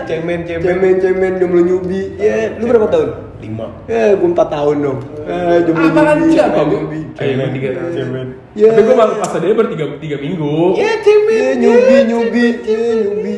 cemen, 0.04 0.40
cemen. 0.42 0.62
cemen, 0.62 0.94
cemen, 0.98 1.32
jomblo 1.38 1.60
nyubi. 1.62 2.00
Ya, 2.16 2.52
lu 2.54 2.64
berapa 2.66 2.88
tahun? 2.88 3.10
lima 3.40 3.66
Ya, 3.84 4.12
gue 4.12 4.24
4 4.26 4.48
tahun 4.48 4.76
dong. 4.80 4.98
Eh, 5.20 5.58
jomblo 5.62 5.84
nyubi. 5.84 6.30
siapa 6.30 6.60
nyubi. 6.64 7.00
gue 7.14 7.48
tiga 7.52 7.68
tahun 7.74 7.90
cemen 7.92 8.26
Ya. 8.54 8.68
tapi 8.70 8.80
gue 8.82 8.94
pas 8.94 9.32
ada 9.32 9.46
baru 9.50 9.68
tiga 9.68 9.84
tiga 9.98 10.16
minggu 10.16 10.54
ya 10.74 10.92
cemen 11.00 11.34
Ya, 11.34 11.52
nyubi, 11.56 11.96
nyubi, 12.04 12.46
ya, 12.62 12.78
nyubi. 13.02 13.34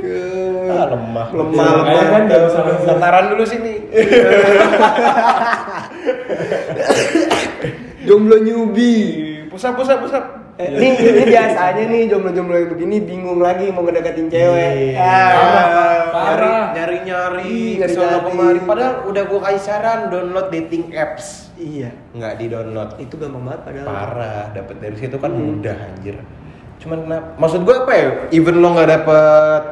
Ya. 0.00 0.24
ah 0.70 0.86
lemah 0.88 1.28
Lemah, 1.30 1.70
lemah. 1.84 2.02
kan. 2.08 2.22
Sentaran 2.82 3.24
dulu 3.28 3.44
sini 3.44 3.74
Jomblo 8.10 8.36
nyubi. 8.42 8.94
pusap 9.46 9.78
pusap 9.78 10.02
pusap 10.02 10.24
Eh, 10.60 10.76
ini, 10.76 10.92
ini 10.92 11.22
biasanya 11.24 11.88
nih 11.88 12.02
jomblo-jomblo 12.12 12.52
yang 12.52 12.68
begini 12.68 13.00
bingung 13.00 13.40
lagi 13.40 13.72
mau 13.72 13.80
ngedeketin 13.80 14.28
cewek. 14.28 14.92
Iya. 14.92 15.00
Ah. 15.00 16.04
Parah. 16.12 16.76
nyari 16.76 17.00
nyari 17.00 17.80
nyari 17.80 17.80
nyari-nyari. 17.80 18.24
kemari 18.28 18.60
padahal 18.68 18.94
udah 19.08 19.22
gua 19.24 19.40
kasih 19.48 19.62
saran 19.62 20.12
download 20.12 20.52
dating 20.52 20.92
apps 20.92 21.48
Iya, 21.56 21.88
nggak 22.12 22.32
di 22.36 22.46
download 22.52 22.90
itu 22.98 23.14
gampang 23.16 23.40
banget 23.46 23.60
padahal. 23.64 23.86
parah 23.88 24.44
dapat 24.52 24.76
dari 24.80 24.96
situ 25.00 25.16
kan 25.16 25.32
mudah 25.32 25.76
anjir 25.76 26.16
cuman 26.80 26.98
kenapa 27.04 27.26
maksud 27.36 27.60
gue 27.64 27.76
apa 27.76 27.92
ya 27.92 28.06
even 28.32 28.56
lo 28.60 28.68
nggak 28.72 28.88
dapet 28.90 29.62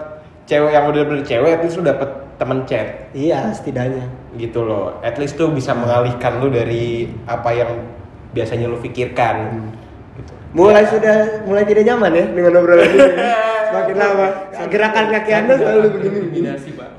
cewek 0.45 0.71
yang 0.73 0.85
udah 0.89 1.03
bener 1.05 1.23
cewek 1.25 1.53
least 1.61 1.77
lo 1.77 1.85
dapet 1.85 2.09
temen 2.37 2.59
chat 2.65 2.89
Iya, 3.13 3.53
setidaknya. 3.53 4.05
gitu 4.37 4.65
loh 4.65 5.01
at 5.01 5.17
least 5.17 5.37
tuh 5.37 5.49
bisa 5.49 5.73
mengalihkan 5.73 6.41
lo 6.41 6.49
dari 6.49 7.09
apa 7.25 7.51
yang 7.53 7.73
biasanya 8.31 8.67
lo 8.67 8.79
pikirkan. 8.79 9.37
Gitu. 10.15 10.33
Mulai 10.53 10.85
sudah 10.85 11.17
mulai 11.45 11.65
tidak 11.65 11.85
nyaman 11.85 12.13
ya 12.13 12.25
dengan 12.29 12.53
obrolan 12.57 12.89
ini. 12.89 13.09
Semakin 13.69 13.97
lama 13.97 14.27
gerakan 14.67 15.07
kaki 15.13 15.31
Anda 15.31 15.55
selalu 15.55 15.89
begini. 15.95 16.19
kombinasi 16.25 16.69
pak. 16.73 16.89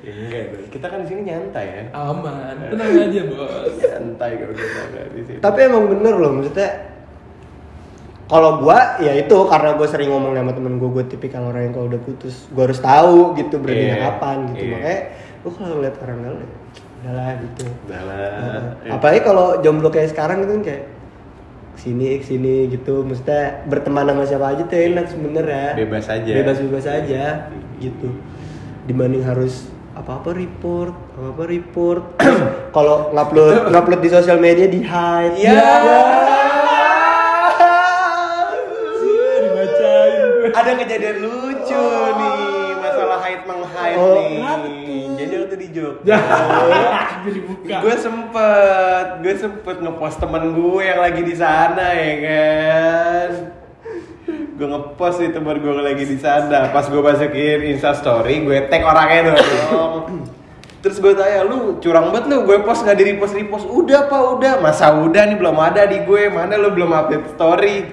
Ya, 0.00 0.16
enggak 0.16 0.44
dong. 0.56 0.68
kita 0.72 0.86
kan 0.88 0.98
di 1.04 1.08
sini 1.12 1.22
nyantai 1.28 1.66
ya. 1.68 1.82
Aman. 1.92 2.56
Tenang 2.72 2.88
aja 2.98 3.20
bos. 3.28 3.74
Nyantai 3.84 4.32
kalau 4.40 4.54
kita 4.56 4.80
di 5.12 5.22
sini. 5.22 5.38
Tapi 5.38 5.58
emang 5.60 5.84
bener 5.86 6.14
loh 6.16 6.30
maksudnya 6.34 6.68
kalau 8.26 8.58
gua 8.58 8.96
ya 8.98 9.12
itu 9.12 9.36
karena 9.44 9.76
gua 9.76 9.86
sering 9.86 10.08
ngomong 10.08 10.32
sama 10.32 10.50
temen 10.50 10.80
gua 10.80 10.90
gua 10.90 11.04
tipikal 11.04 11.42
orang 11.46 11.68
yang 11.68 11.74
kalau 11.74 11.86
udah 11.90 12.00
putus 12.00 12.48
gua 12.50 12.64
harus 12.66 12.80
tahu 12.80 13.36
gitu 13.36 13.60
berhentinya 13.60 13.96
Iya, 13.98 14.04
kapan 14.08 14.36
gitu. 14.48 14.62
Iya. 14.64 14.72
makanya 14.72 15.00
gua 15.42 15.52
kalau 15.52 15.74
ngeliat 15.76 15.94
orang 16.00 16.18
galau 16.22 16.38
ya 16.40 16.48
udahlah 17.00 17.32
gitu 17.40 17.64
Udah 17.82 18.02
lah. 18.02 18.28
Heeh. 18.76 18.90
apalagi 18.90 19.20
kalau 19.22 19.46
jomblo 19.58 19.88
kayak 19.88 20.08
sekarang 20.08 20.42
gitu 20.42 20.52
kan 20.54 20.64
kayak 20.64 20.84
sini 21.74 22.20
sini 22.20 22.68
gitu. 22.68 23.00
Maksudnya 23.02 23.42
berteman 23.64 24.04
sama 24.04 24.22
siapa 24.22 24.46
aja 24.50 24.62
tuh 24.62 24.76
enak 24.76 25.06
sebenernya 25.06 25.72
Bebas 25.74 26.06
aja. 26.06 26.28
bebas 26.30 26.56
bebas 26.60 26.84
aja 26.84 27.24
gitu. 27.78 28.08
Dibanding 28.84 29.22
harus 29.22 29.64
apa 29.90 30.16
apa 30.16 30.30
report 30.30 30.92
apa 31.14 31.26
apa 31.30 31.44
report. 31.46 32.02
Kalau 32.76 33.08
ngupload 33.10 33.70
ngupload 33.70 34.00
di 34.00 34.10
sosial 34.10 34.36
media 34.38 34.66
di 34.66 34.80
hide. 34.80 35.36
Ya. 35.36 35.56
dibacain. 39.40 40.20
Gue 40.36 40.50
Ada 40.50 40.70
kejadian 40.76 41.16
lucu 41.20 41.84
nih 42.12 42.40
masalah 42.76 43.18
hide 43.22 43.44
menghide 43.46 43.96
Oh, 43.96 44.14
nih. 44.16 44.39
Di 47.20 47.40
buka 47.44 47.76
gue 47.84 47.96
sempet, 47.96 49.06
gue 49.20 49.34
sempet 49.36 49.76
ngepost 49.80 50.16
temen 50.20 50.56
gue 50.56 50.82
yang 50.84 51.00
lagi 51.00 51.22
di 51.24 51.34
sana 51.36 51.86
ya 51.96 52.14
kan. 52.24 53.30
Gue 54.30 54.66
ngepost 54.68 55.24
itu 55.24 55.32
temen 55.32 55.56
gue 55.56 55.72
lagi 55.72 56.04
di 56.04 56.18
sana. 56.20 56.68
Pas 56.68 56.84
gue 56.86 57.00
masukin 57.00 57.60
Insta 57.72 57.96
Story, 57.96 58.44
gue 58.44 58.68
tag 58.68 58.84
orangnya 58.84 59.32
dong. 59.32 60.28
Terus 60.80 60.96
gue 60.96 61.12
tanya, 61.12 61.44
lu 61.44 61.76
curang 61.76 62.08
banget 62.08 62.32
lu, 62.32 62.48
gue 62.48 62.56
post 62.64 62.88
nggak 62.88 62.96
di 62.96 63.04
repost 63.12 63.36
repost. 63.36 63.68
Udah 63.68 64.08
pak, 64.08 64.22
udah. 64.40 64.64
Masa 64.64 64.96
udah 64.96 65.28
nih 65.28 65.36
belum 65.36 65.56
ada 65.60 65.84
di 65.84 66.00
gue, 66.08 66.32
mana 66.32 66.56
lu 66.56 66.72
belum 66.72 66.88
update 66.88 67.36
story. 67.36 67.84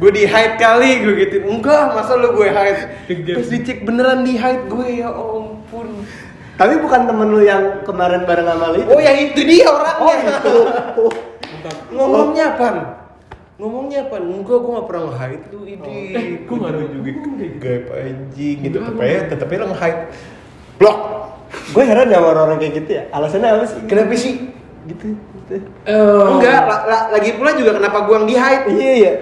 Gue 0.00 0.08
di 0.12 0.24
hide 0.24 0.56
kali, 0.56 1.04
gue 1.04 1.12
gitu. 1.28 1.44
Enggak, 1.44 1.92
masa 1.92 2.16
lu 2.16 2.32
gue 2.32 2.48
hide. 2.48 3.04
Terus 3.08 3.52
dicek 3.52 3.84
beneran 3.84 4.24
di 4.24 4.32
hide 4.40 4.64
gue, 4.64 5.04
ya 5.04 5.12
ampun. 5.12 6.08
Tapi 6.56 6.74
bukan 6.76 7.00
temen 7.04 7.28
lu 7.28 7.40
yang 7.40 7.62
kemarin 7.82 8.24
bareng 8.24 8.46
sama 8.46 8.66
lu 8.70 8.78
itu 8.78 8.88
Oh 8.88 8.98
yang 8.98 9.18
itu 9.18 9.40
dia 9.42 9.66
orangnya. 9.66 10.00
oh 10.00 10.12
itu 10.16 10.56
Oh. 10.96 11.12
Ngomongnya 11.88 12.44
apa? 12.50 12.66
Ngomongnya 13.56 13.98
apa? 14.04 14.16
Enggak, 14.18 14.58
gue 14.58 14.70
gak 14.70 14.86
pernah 14.86 15.02
nge-hide 15.06 15.44
tuh 15.46 15.62
ini. 15.64 15.94
Eh, 16.12 16.24
nggak 16.44 16.44
Gua 16.46 16.68
juga. 16.86 17.10
juga 17.10 17.46
gaib 17.58 17.84
anjing 17.90 18.56
gitu. 18.62 18.76
Tetep 18.78 18.94
aja, 18.94 19.08
nggak. 19.08 19.28
tetep 19.30 19.46
aja 19.46 19.58
lo 19.58 19.66
nge-hide. 19.70 20.00
Blok. 20.76 20.98
gue 21.46 21.82
heran 21.82 22.06
sama 22.06 22.26
orang-orang 22.28 22.58
kayak 22.58 22.74
gitu 22.76 22.90
ya 22.92 23.02
alasannya 23.08 23.48
apa 23.48 23.64
sih 23.64 23.80
Kenapa 23.86 24.12
sih? 24.12 24.34
gitu, 24.84 25.06
gitu. 25.14 25.54
Eh, 25.84 26.24
Enggak, 26.28 26.60
la- 26.62 26.84
la- 26.84 27.06
lagi 27.10 27.30
pula 27.32 27.54
juga 27.54 27.70
kenapa 27.72 28.02
gua 28.02 28.16
yang 28.18 28.26
di-hide? 28.26 28.64
iya 28.72 28.92
iya 28.94 29.12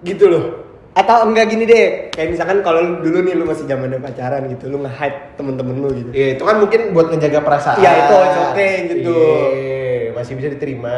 Gitu 0.00 0.24
loh. 0.24 0.67
Atau 0.98 1.16
enggak 1.24 1.46
gini 1.46 1.62
deh 1.62 1.86
kayak 2.10 2.34
misalkan 2.34 2.58
kalau 2.60 2.82
lu- 2.82 3.00
dulu 3.00 3.18
nih 3.22 3.38
lu 3.38 3.46
masih 3.46 3.64
zamannya 3.64 4.02
pacaran 4.02 4.50
gitu 4.50 4.66
lu 4.66 4.82
nge-hide 4.82 5.38
temen-temen 5.38 5.76
lu 5.78 5.88
gitu 5.94 6.10
Iya, 6.10 6.26
itu 6.34 6.42
kan 6.42 6.56
mungkin 6.58 6.80
buat 6.90 7.06
ngejaga 7.08 7.40
perasaan. 7.40 7.78
Iya, 7.78 7.90
itu 7.96 8.14
it's 8.18 8.38
okay 8.42 8.72
gitu. 8.90 9.18
Iya, 9.54 10.10
masih 10.10 10.32
bisa 10.34 10.48
diterima. 10.50 10.96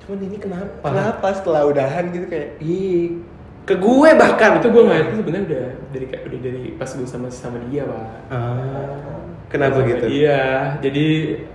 Cuman 0.00 0.18
ini 0.22 0.36
kenapa? 0.38 0.86
kenapa 0.86 1.28
setelah 1.34 1.66
udahan 1.66 2.04
gitu 2.08 2.26
kayak 2.26 2.48
Ih, 2.62 3.18
ke 3.60 3.74
gue 3.74 4.10
bahkan 4.14 4.50
itu 4.56 4.68
gue 4.68 4.82
nggak 4.82 5.00
itu 5.02 5.14
sebenarnya 5.18 5.44
udah 5.46 5.64
dari 5.90 6.06
kayak 6.06 6.22
udah 6.24 6.40
dari 6.40 6.62
pas 6.74 6.90
gue 6.90 7.06
sama 7.06 7.28
sama 7.28 7.58
dia 7.66 7.82
pak 7.84 8.06
Ah, 8.30 9.18
kenapa 9.46 9.78
Sama 9.78 9.88
gitu? 9.90 10.04
Iya, 10.06 10.42
jadi 10.78 11.06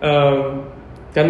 em, 0.03 0.37
kan 1.09 1.27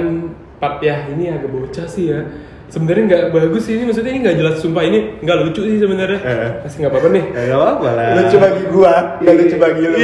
part 0.57 0.81
ya 0.81 1.05
ini 1.07 1.29
agak 1.29 1.49
bocah 1.49 1.85
sih 1.85 2.09
ya. 2.09 2.25
Sebenarnya 2.65 3.03
nggak 3.05 3.23
bagus 3.31 3.63
sih 3.69 3.77
ini, 3.77 3.83
maksudnya 3.87 4.11
ini 4.11 4.19
nggak 4.25 4.37
jelas 4.41 4.55
sumpah 4.59 4.83
ini 4.83 5.21
nggak 5.21 5.37
lucu 5.45 5.61
sih 5.63 5.77
sebenarnya. 5.77 6.19
Eh. 6.19 6.49
Masih 6.65 6.77
nggak 6.81 6.91
apa-apa 6.91 7.07
nih. 7.13 7.23
Ya, 7.31 7.41
gak 7.49 7.59
apa-apa 7.61 7.87
lah. 7.93 8.07
lucu 8.17 8.37
bagi 8.41 8.63
gua 8.73 8.93
nggak 9.21 9.35
lucu 9.37 9.55
bagi 9.61 9.83
lu 9.85 9.97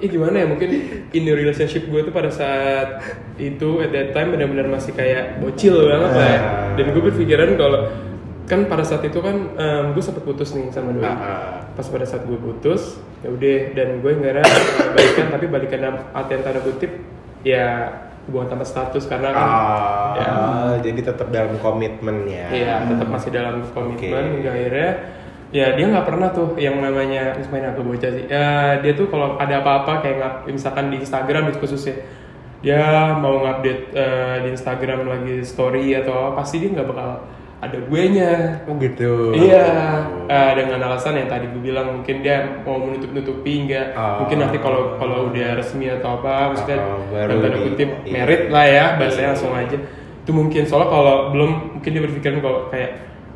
Eh 0.00 0.08
gimana 0.08 0.36
ya 0.40 0.46
mungkin 0.48 0.68
in 1.12 1.22
the 1.28 1.32
relationship 1.36 1.84
gue 1.84 2.00
tuh 2.00 2.08
pada 2.08 2.32
saat 2.32 3.04
itu 3.36 3.84
at 3.84 3.92
that 3.92 4.16
time 4.16 4.32
benar-benar 4.32 4.64
masih 4.72 4.96
kayak 4.96 5.36
bocil 5.44 5.76
banget 5.84 6.10
lah. 6.16 6.24
ya. 6.24 6.40
Ah. 6.40 6.68
Dan 6.80 6.86
gue 6.96 7.02
berpikiran 7.04 7.60
kalau 7.60 7.80
kan 8.48 8.64
pada 8.64 8.82
saat 8.82 9.04
itu 9.04 9.20
kan 9.20 9.36
em, 9.60 9.84
gue 9.92 10.00
sempat 10.00 10.24
putus 10.24 10.56
nih 10.56 10.72
sama 10.72 10.96
doi. 10.96 11.04
Ah, 11.04 11.12
ah. 11.12 11.56
Pas 11.76 11.84
pada 11.84 12.08
saat 12.08 12.24
gue 12.24 12.34
putus, 12.40 12.96
ya 13.20 13.28
udah 13.28 13.58
dan 13.76 14.00
gue 14.00 14.12
nggak 14.24 14.40
balikan 14.96 15.26
tapi 15.28 15.46
balikan 15.52 15.78
dalam 15.84 15.96
artian 16.16 16.40
tanda 16.40 16.64
kutip 16.64 16.90
ya 17.44 17.92
hubungan 18.28 18.52
tanpa 18.52 18.66
status 18.68 19.04
karena 19.08 19.32
kan 19.32 19.46
Ah, 19.46 20.12
ya, 20.14 20.32
jadi 20.84 21.00
tetap 21.12 21.32
dalam 21.32 21.56
komitmen 21.58 22.28
ya. 22.28 22.46
Iya, 22.52 22.74
tetap 22.88 23.08
masih 23.08 23.30
dalam 23.32 23.64
komitmen 23.72 24.24
Oke. 24.24 24.32
hingga 24.40 24.50
akhirnya 24.52 24.90
ya 25.50 25.66
dia 25.74 25.86
nggak 25.90 26.06
pernah 26.06 26.28
tuh 26.30 26.54
yang 26.54 26.78
namanya 26.78 27.34
main 27.50 27.66
aku 27.72 27.82
bocah 27.82 28.10
sih. 28.12 28.24
Ya, 28.30 28.78
dia 28.78 28.92
tuh 28.94 29.10
kalau 29.10 29.34
ada 29.40 29.64
apa-apa 29.64 30.04
kayak 30.04 30.16
nggak 30.20 30.34
misalkan 30.52 30.92
di 30.94 31.02
Instagram 31.02 31.50
di 31.50 31.58
khususnya 31.58 31.96
dia 32.60 33.16
mau 33.16 33.40
ngupdate 33.40 33.82
eh, 33.96 34.36
di 34.44 34.48
Instagram 34.52 35.08
lagi 35.08 35.40
story 35.42 35.96
atau 35.96 36.30
apa 36.30 36.44
pasti 36.44 36.60
dia 36.60 36.70
nggak 36.76 36.86
bakal 36.92 37.24
ada 37.60 37.76
gue 37.76 38.02
nya 38.08 38.64
Oh 38.64 38.72
gitu. 38.80 39.36
Iya, 39.36 39.68
eh, 40.26 40.52
dengan 40.56 40.80
alasan 40.80 41.20
yang 41.20 41.28
tadi 41.28 41.44
gue 41.52 41.60
bilang 41.60 42.00
mungkin 42.00 42.24
dia 42.24 42.64
mau 42.64 42.80
menutup 42.80 43.12
nutupi 43.12 43.68
enggak, 43.68 43.92
Oh. 43.92 44.24
mungkin 44.24 44.40
nanti 44.40 44.56
kalau 44.64 44.96
kalau 44.96 45.28
udah 45.28 45.60
resmi 45.60 45.92
atau 45.92 46.16
apa, 46.20 46.56
maksudnya 46.56 46.80
Oh, 46.80 47.04
dalam 47.12 47.36
baru 47.36 47.40
tanda 47.44 47.58
kutip 47.60 47.88
iya. 48.08 48.12
merit 48.16 48.42
lah 48.48 48.64
ya, 48.64 48.84
bahasanya 48.96 49.28
langsung 49.36 49.52
aja. 49.52 49.76
Itu 50.24 50.30
mungkin 50.32 50.62
soalnya 50.64 50.88
kalau 50.88 51.14
belum 51.36 51.50
mungkin 51.76 51.90
dia 51.92 52.02
berpikiran 52.08 52.38
kalau 52.40 52.60
kayak 52.72 52.90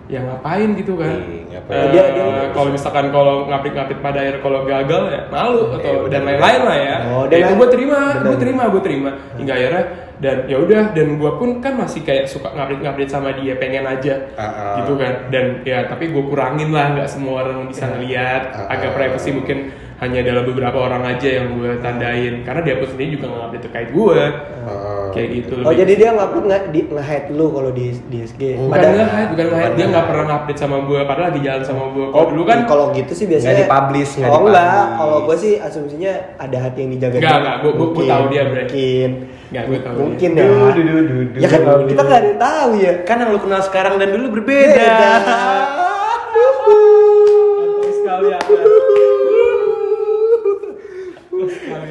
ya 0.05 0.21
ngapain 0.21 0.69
gitu 0.77 1.01
kan. 1.01 1.17
Iya, 1.17 1.41
ngapain. 1.51 1.81
Eh, 1.81 1.89
Dia- 1.93 2.11
dia- 2.13 2.51
kalau 2.53 2.69
misalkan 2.69 3.07
kalau 3.09 3.49
ngapit-ngapit 3.49 3.99
pada 3.99 4.19
akhir 4.21 4.37
kalau 4.41 4.61
gagal 4.63 5.03
ya 5.09 5.21
malu 5.29 5.73
Iya, 5.73 5.77
atau 5.81 5.93
benar, 5.97 6.13
dan 6.13 6.23
lain-lain 6.29 6.61
lah 6.61 6.77
ya. 6.77 6.97
Oh, 7.09 7.23
ya 7.25 7.29
dan 7.33 7.37
itu 7.37 7.45
lain- 7.49 7.59
gue 7.59 7.69
terima, 7.73 7.99
gue 8.21 8.37
terima, 8.37 8.63
gue 8.69 8.83
terima. 8.83 9.11
Hingga 9.35 9.53
akhirnya 9.53 9.85
dan 10.15 10.37
ya 10.47 10.57
udah 10.63 10.83
dan 10.95 11.09
gue 11.19 11.33
pun 11.35 11.59
kan 11.59 11.75
masih 11.75 12.01
kayak 12.01 12.31
suka 12.31 12.47
ngupdate-ngupdate 12.49 13.11
sama 13.11 13.35
dia 13.35 13.59
pengen 13.59 13.83
aja 13.83 14.15
Ah, 14.37 14.45
ah. 14.47 14.75
gitu 14.79 14.95
kan 14.95 15.27
dan 15.29 15.65
ya 15.67 15.91
tapi 15.91 16.07
gue 16.07 16.23
kurangin 16.23 16.71
lah 16.71 16.95
nggak 16.95 17.09
semua 17.11 17.43
orang 17.43 17.67
bisa 17.67 17.91
ngeliat 17.91 18.43
Ah, 18.55 18.79
agak 18.79 18.93
ah. 18.93 18.95
privacy 18.95 19.35
mungkin 19.35 19.75
hanya 19.97 20.21
dalam 20.21 20.43
beberapa 20.45 20.79
orang 20.81 21.07
aja 21.07 21.29
yang 21.37 21.55
gue 21.55 21.79
tandain 21.79 22.43
karena 22.43 22.61
dia 22.61 22.75
pun 22.77 22.89
sendiri 22.89 23.15
juga 23.15 23.27
nggak 23.27 23.45
update 23.45 23.65
terkait 23.65 23.89
gue 23.91 24.21
Oh, 24.65 25.13
kayak 25.13 25.29
gitu 25.31 25.55
Oh 25.57 25.69
lebih. 25.69 25.77
jadi 25.79 25.93
dia 25.95 26.09
nggak 26.11 26.29
nggak 26.41 26.63
di 26.69 26.81
nge-hide 26.89 27.29
lu 27.31 27.47
kalau 27.49 27.71
di 27.71 27.87
di 28.05 28.19
SG. 28.23 28.43
bukan 28.57 28.73
Padahal- 28.73 28.97
nge-hide 28.99 29.31
bukan 29.31 29.47
nge-hide 29.47 29.75
dia 29.75 29.87
nggak 29.87 30.07
pernah 30.07 30.35
update 30.35 30.59
sama 30.59 30.77
gue 30.83 31.01
padahal 31.01 31.27
lagi 31.27 31.41
jalan 31.41 31.63
sama 31.63 31.83
gue 31.87 32.05
Oh 32.05 32.13
kalau 32.13 32.27
dulu 32.27 32.43
kan 32.43 32.59
kalau 32.65 32.85
gitu 32.91 33.13
sih 33.13 33.27
biasanya 33.27 33.53
Nggak 33.55 33.69
dipublish, 33.71 34.13
nggak 34.17 34.31
Oh 34.31 34.41
enggak, 34.43 34.85
kalau 34.95 35.19
gue 35.23 35.37
sih 35.37 35.53
asumsinya 35.57 36.13
ada 36.37 36.59
hati 36.59 36.79
yang 36.81 36.91
dijaga. 36.91 37.17
Nggak, 37.17 37.39
nggak, 37.39 37.57
gua- 37.57 37.65
gua- 37.65 37.77
gua 37.77 37.85
Mungkin, 37.87 38.09
tahu 38.11 38.25
dia, 38.27 38.43
Bre. 38.43 38.63
Mungkin. 38.65 39.11
Nggak, 39.47 39.65
gua 39.65 39.79
tahu 39.79 39.97
Mungkin 40.01 40.31
ya. 40.31 40.43
Duh, 40.43 40.51
duh, 40.51 40.83
duh, 40.83 40.83
duh, 40.83 41.03
duh. 41.05 41.41
Ya 41.41 41.49
kan 41.49 41.61
kita 41.85 42.03
nggak 42.03 42.19
ada 42.19 42.27
yang 42.27 42.41
tahu 42.43 42.71
ya. 42.77 42.93
Kan 43.05 43.17
yang 43.19 43.31
lu 43.31 43.39
kenal 43.39 43.61
sekarang 43.63 43.95
dan 43.97 44.09
dulu 44.11 44.27
berbeda. 44.35 44.91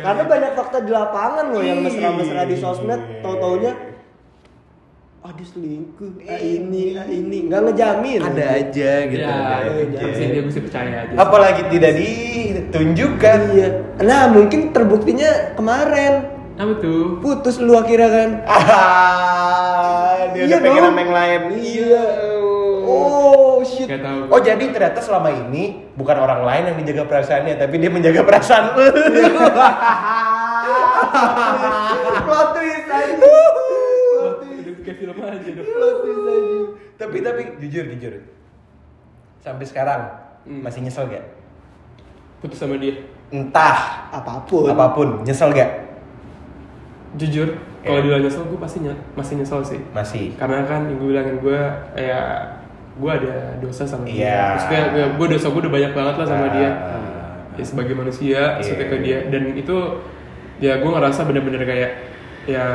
Karena 0.04 0.24
banyak 0.28 0.52
fakta 0.52 0.78
di 0.84 0.92
lapangan 0.92 1.46
loh 1.56 1.64
yang 1.64 1.80
mesra-mesra 1.80 2.44
di 2.44 2.56
sosmed, 2.60 3.24
tau-taunya 3.24 3.72
ah 5.24 5.32
dia 5.32 5.48
selingkuh, 5.48 6.20
ah 6.28 6.36
ini, 6.36 7.00
ah 7.00 7.08
ini, 7.08 7.48
nggak 7.48 7.62
ngejamin. 7.72 8.20
Ada 8.28 8.46
aja 8.60 8.92
gitu. 9.08 9.24
ya 9.24 9.64
ada 9.64 9.72
aja. 9.72 10.04
sih 10.20 10.28
dia 10.36 10.42
mesti 10.44 10.60
percaya 10.60 11.08
aja 11.08 11.12
sih. 11.16 11.16
Apalagi 11.16 11.62
tidak 11.72 11.92
ditunjukkan. 11.96 13.40
Iya. 13.56 13.70
Nah 14.04 14.24
mungkin 14.28 14.76
terbuktinya 14.76 15.56
kemarin 15.56 16.28
apa 16.60 16.74
tuh 16.84 17.24
putus 17.24 17.56
lu 17.64 17.72
akhirnya 17.80 18.10
kan. 18.12 18.30
Ah, 18.52 20.28
dia 20.36 20.44
Iya 20.44 20.60
udah 20.60 20.60
pengen 20.60 20.82
dong. 20.84 20.88
sama 20.92 21.00
yang 21.00 21.14
lain. 21.16 21.42
Iya. 21.56 22.06
Oh 22.84 23.33
shit. 23.64 23.88
Gak 23.88 24.00
tahu 24.00 24.20
Oh 24.28 24.40
jadi 24.40 24.62
ternyata 24.66 25.00
selama 25.00 25.28
ini 25.30 25.64
bukan 25.94 26.18
orang 26.18 26.42
lain 26.42 26.64
yang 26.68 26.78
dijaga 26.78 27.04
perasaannya, 27.06 27.56
tapi 27.56 27.76
dia 27.78 27.90
menjaga 27.90 28.22
perasaan 28.22 28.64
lu. 28.72 28.86
Plot 32.24 32.48
twist 32.54 32.88
aja. 32.88 33.34
Kayak 34.84 34.98
film 34.98 35.16
aja 35.18 35.50
dong 35.50 35.64
Plot 35.66 35.96
twist 35.98 36.24
aja. 36.26 36.58
tapi 36.96 37.18
tapi 37.20 37.42
jujur 37.60 37.84
jujur. 37.90 38.14
Sampai 39.40 39.64
sekarang 39.64 40.02
Hmm. 40.44 40.60
masih 40.60 40.84
nyesel 40.84 41.08
gak? 41.08 41.24
putus 42.38 42.60
sama 42.60 42.76
dia 42.76 43.00
Entah 43.30 44.12
Apa 44.12 44.44
pun. 44.44 44.68
apa 44.68 44.92
pun, 44.92 45.24
nyesel 45.24 45.50
gak? 45.50 45.72
jujur 47.14 47.56
kalau 47.80 48.02
Iya. 48.02 48.20
dia 48.20 48.28
nyesel 48.28 48.44
gue 48.44 48.58
pasti 48.58 48.82
ny- 48.82 49.04
masih 49.14 49.34
nyesel 49.38 49.64
sih 49.64 49.80
Masih. 49.90 50.36
karena 50.36 50.66
kan 50.66 50.84
yang 50.84 50.98
gue 50.98 51.08
bilangin 51.08 51.38
gue 51.40 51.60
ya 51.96 52.20
gue 52.94 53.12
ada 53.12 53.34
dosa 53.58 53.84
sama 53.84 54.06
dia 54.06 54.22
Iya. 54.22 54.42
maksudnya 54.54 54.82
ya, 54.92 55.06
gue 55.12 55.28
dosa 55.28 55.48
gue 55.48 55.62
udah 55.62 55.74
banyak 55.74 55.92
banget 55.92 56.16
lah 56.16 56.28
sama 56.28 56.46
Ah. 56.46 56.52
dia 56.52 56.70
ya 57.54 57.64
sebagai 57.64 57.94
manusia 57.94 58.40
maksudnya 58.56 58.88
ke 58.88 58.96
Iya. 58.96 59.04
dia 59.04 59.18
dan 59.30 59.44
itu 59.52 59.76
ya 60.60 60.74
gue 60.78 60.92
ngerasa 60.92 61.20
bener-bener 61.24 61.62
kayak 61.62 61.92
ya 62.44 62.66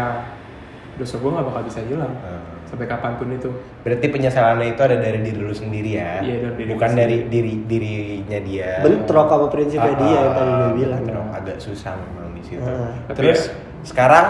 dosa 0.94 1.14
gue 1.16 1.30
nggak 1.30 1.46
bakal 1.46 1.62
bisa 1.62 1.80
hilang 1.82 2.14
Ah. 2.18 2.42
sampai 2.64 2.84
kapan 2.84 3.14
pun 3.14 3.30
itu 3.30 3.50
Berarti 3.80 4.06
penyesalannya 4.06 4.68
itu 4.70 4.82
ada 4.82 4.96
dari 4.96 5.18
diri 5.18 5.38
lu 5.38 5.50
sendiri 5.50 5.90
ya? 5.94 6.20
Iya, 6.20 6.36
dari 6.42 6.54
diri 6.58 6.70
Bukan 6.70 6.90
dari 6.92 7.16
diri 7.24 7.52
dirinya 7.64 8.38
dia. 8.38 8.70
Bentrok 8.82 9.26
sama 9.26 9.46
prinsipnya 9.48 9.88
Ah, 9.88 9.96
dia 9.96 10.12
yang 10.18 10.34
tadi 10.34 10.50
gue 10.50 10.60
ah, 10.60 10.74
bilang. 10.76 11.00
bentrok. 11.00 11.26
Agak 11.32 11.56
susah 11.58 11.92
memang 11.96 12.34
di 12.34 12.42
situ. 12.44 12.60
Ah. 12.60 12.92
Tapi 13.06 13.16
Terus 13.16 13.40
ya- 13.40 13.54
sekarang 13.86 14.26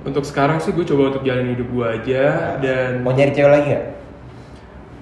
untuk 0.00 0.24
sekarang 0.24 0.56
sih 0.58 0.72
gue 0.72 0.82
coba 0.82 1.02
untuk 1.10 1.22
jalan 1.22 1.46
hidup 1.46 1.68
gue 1.68 1.86
aja 1.92 2.22
dan 2.58 2.90
mau 3.00 3.12
nyari 3.12 3.30
cewek 3.30 3.52
lagi 3.52 3.66
nggak? 3.68 3.86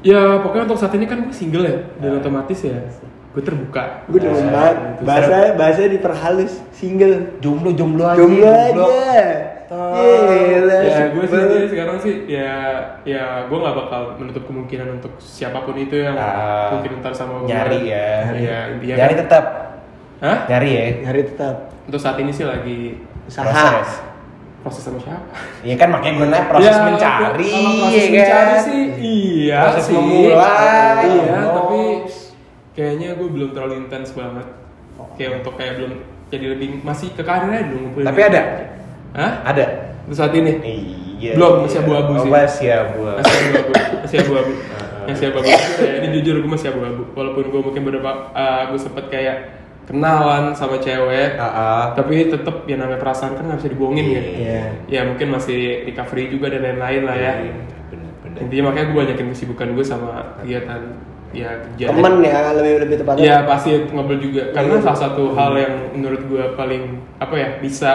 Ya 0.00 0.20
pokoknya 0.38 0.64
untuk 0.64 0.78
saat 0.78 0.92
ini 0.92 1.04
kan 1.04 1.18
gue 1.20 1.32
single 1.32 1.62
ya 1.62 1.76
dan 1.98 2.10
Ah. 2.12 2.18
otomatis 2.18 2.58
ya 2.60 2.78
gue 3.28 3.42
terbuka 3.44 4.02
Gue 4.06 4.18
demen 4.18 4.40
Nah, 4.40 4.50
banget. 4.50 4.74
itu 4.74 5.02
Bahasa 5.04 5.36
bahasa 5.54 5.80
diperhalus 5.86 6.52
single. 6.70 7.38
Jomblo 7.38 7.70
jomblo 7.70 8.04
aja. 8.04 8.18
Jomblo 8.18 8.48
aja. 8.48 8.88
Gila. 9.68 10.78
ya 10.80 11.12
gue 11.12 11.24
sih 11.24 11.68
sekarang 11.68 11.96
sih 12.00 12.14
ya 12.26 12.56
ya 13.04 13.44
gue 13.44 13.52
nggak 13.54 13.76
bakal 13.76 14.16
menutup 14.16 14.42
kemungkinan 14.42 14.96
untuk 14.96 15.12
siapa 15.18 15.60
pun 15.60 15.76
itu 15.76 15.92
yang 15.94 16.16
Ah, 16.16 16.72
mungkin 16.72 16.98
ntar 16.98 17.12
sama 17.12 17.38
gue 17.38 17.46
nyari 17.46 17.80
ya. 17.84 18.32
ya 18.32 18.58
intinya 18.70 18.94
Nyari 18.96 19.12
kan- 19.12 19.20
tetap. 19.22 19.44
Hah? 20.18 20.38
Nyari 20.48 20.68
ya. 20.68 20.84
Nyari 21.04 21.20
tetap 21.26 21.56
untuk 21.84 22.00
saat 22.00 22.16
ini 22.16 22.30
sih 22.30 22.42
lagi 22.42 22.96
usaha. 23.24 23.44
Proses. 23.44 24.07
Proses 24.58 24.82
sama 24.82 24.98
siapa 24.98 25.24
Iya 25.60 25.74
kan 25.74 25.88
makanya 25.88 26.14
gue 26.14 26.26
nanya 26.26 26.46
proses 26.46 26.66
Ya, 26.68 26.82
mencari. 26.82 27.48
kalau 27.48 27.72
proses 27.78 27.94
ya 27.94 28.02
kan? 28.02 28.12
mencari 28.12 28.56
sih 28.60 28.82
iya 28.98 29.58
Proses 29.64 29.84
sih 29.84 29.94
memulai. 29.94 31.06
iya 31.06 31.36
Oh. 31.38 31.52
tapi 31.56 31.80
kayaknya 32.72 33.08
gue 33.14 33.28
belum 33.28 33.50
terlalu 33.50 33.74
intens 33.80 34.10
banget 34.12 34.46
kayak 35.14 35.30
untuk 35.36 35.54
kayak 35.54 35.72
belum 35.76 35.92
jadi 36.28 36.46
lebih 36.52 36.68
masih 36.80 37.08
ke 37.10 37.22
karirnya 37.22 37.64
dulu 37.64 37.78
ngumpulin 37.82 38.06
Tapi 38.06 38.20
ada? 38.22 38.40
Hah? 39.10 39.32
Ada. 39.44 39.64
untuk 40.04 40.16
saat 40.16 40.32
ini 40.32 40.52
Iya. 41.18 41.34
Belum, 41.34 41.66
masih 41.66 41.78
abu-abu 41.80 42.10
Oh, 42.12 42.18
sih. 42.20 42.30
Masih 42.30 42.68
abu-abu. 42.70 43.18
masih 43.18 43.34
abu-abu 43.42 43.72
masih 43.98 44.16
abu-abu 44.20 44.52
masih 45.08 45.24
abu-abu 45.26 45.50
ini 45.80 46.08
jujur 46.14 46.34
gue 46.38 46.50
masih 46.52 46.68
abu-abu 46.68 47.02
walaupun 47.10 47.44
gue 47.48 47.60
mungkin 47.64 47.82
beberapa 47.82 48.10
uh, 48.30 48.62
gue 48.68 48.78
sempet 48.78 49.04
kayak 49.08 49.57
kenalan 49.88 50.52
sama 50.52 50.76
cewek 50.76 51.34
Ah, 51.34 51.48
ah. 51.48 51.82
tapi 51.92 52.28
tetep 52.28 52.62
ya 52.64 52.76
namanya 52.76 53.00
perasaan 53.00 53.32
kan 53.32 53.44
nggak 53.44 53.58
bisa 53.58 53.70
dibohongin 53.72 54.06
ya 54.06 54.22
Iya. 54.22 54.62
ya 54.86 55.00
mungkin 55.02 55.32
masih 55.32 55.58
recovery 55.84 56.28
juga 56.28 56.46
dan 56.48 56.60
lain-lain 56.62 57.02
lah 57.02 57.16
ya 57.16 57.32
Iya, 57.40 57.54
Bener-bener. 57.88 58.38
intinya 58.38 58.62
makanya 58.68 58.86
gue 58.86 58.98
banyakin 59.00 59.26
kesibukan 59.32 59.68
gue 59.72 59.82
sama 59.82 60.10
kegiatan 60.38 60.80
ya 61.28 61.48
kerja 61.58 61.84
Temen 61.88 62.14
ya 62.20 62.40
lebih 62.52 62.72
lebih 62.84 62.96
tepatnya. 63.00 63.20
ya 63.22 63.36
pasti 63.42 63.68
ngobrol 63.86 64.16
juga 64.18 64.42
karena 64.50 64.74
Iya. 64.74 64.84
salah 64.84 65.00
satu 65.02 65.24
hal 65.32 65.52
yang 65.56 65.74
menurut 65.92 66.22
gue 66.22 66.44
paling 66.52 66.82
apa 67.16 67.34
ya 67.34 67.48
bisa 67.58 67.92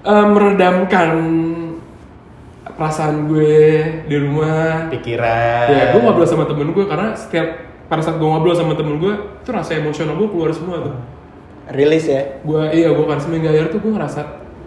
eh, 0.00 0.26
meredamkan 0.26 1.10
perasaan 2.64 3.26
gue 3.26 3.58
di 4.04 4.16
rumah 4.16 4.90
Pikiran. 4.90 5.66
ya 5.68 5.84
gue 5.90 6.00
ngobrol 6.00 6.22
sama 6.24 6.42
temen 6.44 6.70
gue 6.70 6.84
karena 6.84 7.14
setiap 7.14 7.73
pada 7.84 8.00
saat 8.00 8.16
gue 8.16 8.24
ngobrol 8.24 8.52
sama 8.52 8.72
temen 8.72 8.96
gue 8.96 9.12
itu 9.14 9.50
rasa 9.50 9.76
emosional 9.76 10.14
gue 10.14 10.28
keluar 10.28 10.50
semua 10.50 10.80
tuh 10.80 10.94
Rilis 11.66 12.04
ya. 12.04 12.40
gue 12.40 12.62
iya 12.72 12.88
gue 12.90 13.04
kan 13.04 13.16
seminggu 13.16 13.46
akhir 13.46 13.68
tuh 13.68 13.80
gue 13.80 13.92
ngerasa 13.92 14.20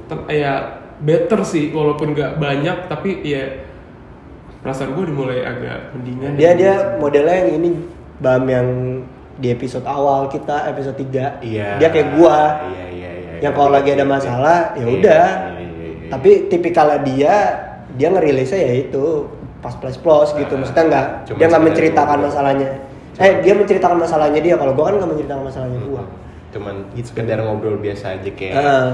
ter- 0.05 0.27
ya 0.31 0.53
better 0.97 1.41
sih 1.41 1.69
walaupun 1.69 2.11
nggak 2.11 2.37
banyak 2.37 2.77
tapi 2.87 3.21
ya 3.21 3.65
perasaan 4.59 4.93
gue 4.93 5.05
dimulai 5.05 5.39
agak 5.41 5.93
mendingan 5.93 6.33
Dia 6.33 6.51
dia 6.53 6.73
modelnya 6.97 7.35
yang 7.37 7.51
ini 7.55 7.69
Bam 8.17 8.43
yang 8.45 8.67
di 9.37 9.53
episode 9.53 9.85
awal 9.85 10.25
kita 10.27 10.65
episode 10.67 10.97
3 10.97 11.45
Iya. 11.45 11.77
Dia 11.77 11.89
kayak 11.93 12.17
gua. 12.17 12.65
Iya 12.65 12.85
iya 12.89 13.11
iya. 13.13 13.31
Yang 13.39 13.53
kalau 13.53 13.69
lagi 13.69 13.89
ada 13.93 14.01
masalah 14.03 14.73
ya 14.73 14.81
Iya, 14.81 14.85
udah. 14.89 15.25
iya, 15.29 15.61
iya, 15.61 15.85
iya. 15.93 16.09
Tapi 16.09 16.29
tipikalnya 16.49 16.99
dia 17.05 17.33
dia 17.93 18.07
ngerilisnya 18.09 18.57
ya 18.57 18.73
itu 18.79 19.29
pas 19.59 19.77
plus 19.77 19.93
plus 19.95 20.33
gitu. 20.33 20.49
Ah, 20.49 20.57
Maksudnya 20.57 20.83
nggak 20.83 21.05
dia 21.31 21.45
nggak 21.45 21.63
menceritakan 21.63 22.17
masalahnya. 22.19 22.69
Eh 23.17 23.41
dia 23.41 23.53
menceritakan 23.53 23.97
masalahnya 23.97 24.39
dia. 24.39 24.55
Kalau 24.55 24.71
gua 24.71 24.89
kan 24.89 24.95
nggak 24.97 25.09
menceritakan 25.11 25.43
masalahnya 25.43 25.79
gua. 25.83 26.03
cuman 26.47 26.75
sekedar 26.95 27.43
ngobrol 27.43 27.75
biasa 27.75 28.15
aja 28.15 28.29
kayak 28.31 28.55
Heeh. 28.55 28.87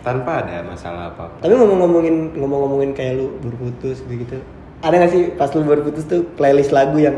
tanpa 0.00 0.42
ada 0.42 0.58
masalah 0.62 1.06
apa 1.08 1.30
Tapi 1.38 1.54
ngomong-ngomongin 1.54 2.34
ngomong-ngomongin 2.34 2.90
kayak 2.92 3.14
lu 3.14 3.30
baru 3.38 3.56
putus 3.62 4.02
gitu. 4.02 4.42
Ada 4.78 4.94
gak 4.98 5.10
sih 5.10 5.22
pas 5.32 5.46
lu 5.50 5.62
baru 5.62 5.86
putus 5.86 6.04
tuh 6.04 6.26
playlist 6.34 6.70
lagu 6.70 6.98
yang 6.98 7.14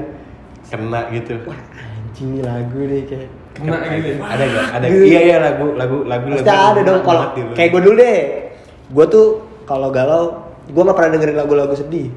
kena 0.69 1.09
gitu 1.11 1.41
wah 1.45 1.57
anjing 1.57 2.41
lagu 2.41 2.79
nih 2.79 3.03
kayak 3.05 3.29
kena 3.53 3.77
gitu 3.91 4.09
ya. 4.13 4.17
ada 4.23 4.45
nggak 4.45 4.67
ada 4.71 4.87
Gitu. 4.87 5.05
iya 5.09 5.21
iya 5.21 5.37
lagu 5.41 5.67
lagu 5.75 5.97
lagu 6.05 6.27
Pasti 6.31 6.47
lagu 6.47 6.71
ada 6.71 6.81
dong 6.85 7.01
kalau 7.03 7.23
gitu. 7.33 7.53
kayak 7.57 7.69
gue 7.71 7.81
dulu 7.81 7.95
deh. 7.97 8.19
Gue 8.91 9.05
tuh 9.09 9.27
kalau 9.65 9.89
galau, 9.89 10.25
gue 10.67 10.83
nggak 10.85 10.95
pernah 10.95 11.11
dengerin 11.15 11.37
lagu-lagu 11.39 11.75
sedih. 11.75 12.13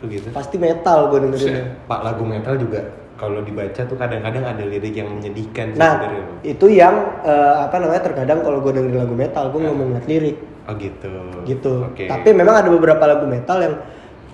Tuh 0.00 0.06
gitu 0.08 0.28
Pasti 0.32 0.56
metal 0.56 1.12
gue 1.12 1.18
dengerin. 1.20 1.84
Pak 1.84 2.00
lagu 2.00 2.24
metal 2.24 2.56
juga 2.56 2.80
kalau 3.22 3.38
dibaca 3.38 3.86
tuh 3.86 3.94
kadang-kadang 3.94 4.42
ada 4.42 4.66
lirik 4.66 4.98
yang 4.98 5.06
menyedihkan 5.14 5.70
sih 5.70 5.78
Nah, 5.78 5.94
sebenarnya 5.94 6.22
loh. 6.26 6.38
itu 6.42 6.66
yang 6.66 6.94
eh, 7.22 7.54
apa 7.62 7.76
namanya 7.78 8.02
terkadang 8.02 8.42
kalau 8.42 8.58
gue 8.58 8.72
dengerin 8.74 8.98
lagu 8.98 9.14
metal, 9.14 9.44
gue 9.54 9.60
nggak 9.62 9.76
mau 9.78 9.86
ngeliat 9.86 10.06
lirik 10.10 10.38
Oh 10.62 10.74
gitu. 10.74 11.10
gitu. 11.42 11.74
Oke. 11.86 12.06
Tapi 12.06 12.34
memang 12.34 12.54
ada 12.58 12.66
beberapa 12.66 13.02
lagu 13.02 13.26
metal 13.26 13.62
yang 13.62 13.74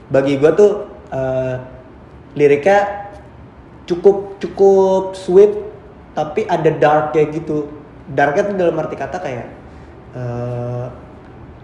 bagi 0.08 0.40
gue 0.40 0.50
tuh 0.56 0.70
eh, 1.08 1.56
liriknya 2.32 3.12
cukup 3.84 4.36
cukup 4.36 5.12
sweet, 5.12 5.52
tapi 6.12 6.44
ada 6.44 6.72
dark 6.72 7.12
kayak 7.12 7.44
gitu. 7.44 7.68
Darknya 8.08 8.42
tuh 8.48 8.56
dalam 8.56 8.76
arti 8.76 8.96
kata 8.96 9.20
kayak 9.20 9.46
eh, 10.12 10.86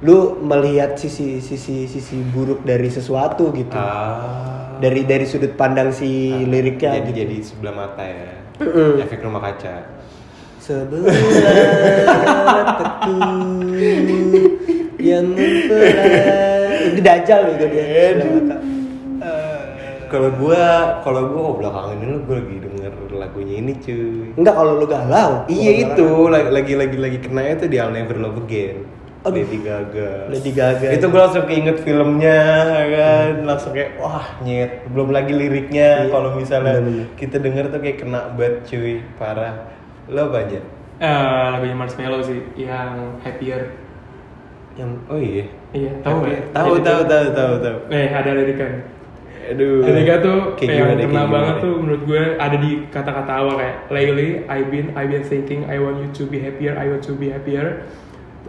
lu 0.01 0.37
melihat 0.41 0.97
sisi 0.97 1.41
sisi 1.41 1.89
sisi 1.89 2.21
buruk 2.33 2.65
dari 2.65 2.89
sesuatu 2.89 3.49
gitu. 3.53 3.77
Ah. 3.77 4.64
Dari 4.85 5.01
dari 5.09 5.25
sudut 5.25 5.57
pandang 5.57 5.97
si 5.97 6.29
Ah, 6.29 6.45
liriknya 6.45 7.01
jadi 7.01 7.09
gitu. 7.09 7.21
jadi 7.25 7.37
sebelah 7.41 7.73
mata 7.73 8.05
ya. 8.05 8.37
Mm-mm. 8.61 9.01
Efek 9.01 9.25
rumah 9.25 9.41
kaca. 9.41 9.89
Sebelah 10.61 11.09
mataku 12.45 13.17
yang 15.01 15.33
membelah 15.33 16.93
Ini 16.93 17.01
dajal 17.01 17.41
gue 17.57 17.69
dia 17.73 17.85
sebelah 18.13 18.29
mata. 18.29 18.57
Kalau 20.13 20.31
gua, 20.37 21.03
kalau 21.03 21.23
gua 21.27 21.43
oh, 21.43 21.55
belakangan 21.59 21.97
ini 21.99 22.23
gua 22.23 22.37
lagi 22.39 22.57
denger 22.63 22.93
lagunya 23.19 23.55
ini 23.59 23.73
cuy. 23.83 24.37
Enggak 24.39 24.55
kalau 24.55 24.73
lu 24.79 24.87
galau 24.87 25.43
Iya 25.51 25.73
itu 25.91 26.07
lagi 26.31 26.75
lagi 26.77 26.97
lagi 27.01 27.19
kenanya 27.19 27.65
tuh 27.65 27.69
di 27.73 27.81
I'll 27.81 27.91
Never 27.91 28.21
Love 28.21 28.45
Again. 28.47 28.94
Aduh. 29.25 29.41
Lady 29.41 29.59
Gaga. 29.59 30.11
Lady 30.29 30.53
Gaga. 30.53 30.89
Itu 30.93 31.09
gue 31.09 31.17
langsung 31.17 31.45
keinget 31.45 31.81
filmnya 31.81 32.41
kan, 32.93 33.33
langsung 33.43 33.73
kayak 33.73 33.97
wah 33.97 34.37
nyet. 34.41 34.85
Belum 34.89 35.09
lagi 35.09 35.33
liriknya 35.33 36.05
Iya, 36.05 36.13
kalau 36.13 36.37
misalnya 36.37 36.77
kita 37.17 37.41
denger 37.41 37.73
tuh 37.73 37.81
kayak 37.81 37.99
kena 37.99 38.29
banget 38.33 38.69
cuy, 38.69 39.01
parah. 39.17 39.65
Lo 40.07 40.29
apa 40.29 40.45
aja? 40.45 40.61
Eh, 40.95 41.45
lagunya 41.51 41.75
Marshmello 41.75 42.21
sih 42.21 42.39
yang 42.55 43.19
happier 43.19 43.67
Yang 44.75 44.91
oh 45.09 45.19
iya. 45.19 45.43
iya 45.73 45.91
tahu 46.01 46.23
nggak 46.23 46.55
Tahu 46.55 46.73
tahu 46.79 47.01
tahu 47.03 47.27
tahu 47.33 47.53
tahu. 47.59 47.77
eh 47.91 48.07
ada 48.09 48.31
lirikan 48.31 48.79
Aduh. 49.51 49.83
Liriknya 49.83 50.23
tuh 50.23 50.39
Kayak 50.55 50.71
yang 50.71 50.87
gimana, 50.87 51.03
kena 51.03 51.11
kayak 51.11 51.31
banget 51.31 51.55
gimana? 51.59 51.65
tuh 51.67 51.75
menurut 51.83 52.03
gue 52.07 52.23
ada 52.39 52.57
di 52.57 52.71
kata-kata 52.89 53.33
awal 53.35 53.55
kayak 53.59 53.77
lately 53.91 54.29
I've 54.47 54.71
been 54.71 54.95
I've 54.95 55.11
been 55.11 55.27
thinking 55.27 55.67
I 55.67 55.83
want 55.83 55.99
you 55.99 56.09
to 56.13 56.23
be 56.25 56.39
happier 56.39 56.79
I 56.79 56.87
want 56.87 57.03
to 57.03 57.15
be 57.15 57.27
happier 57.29 57.83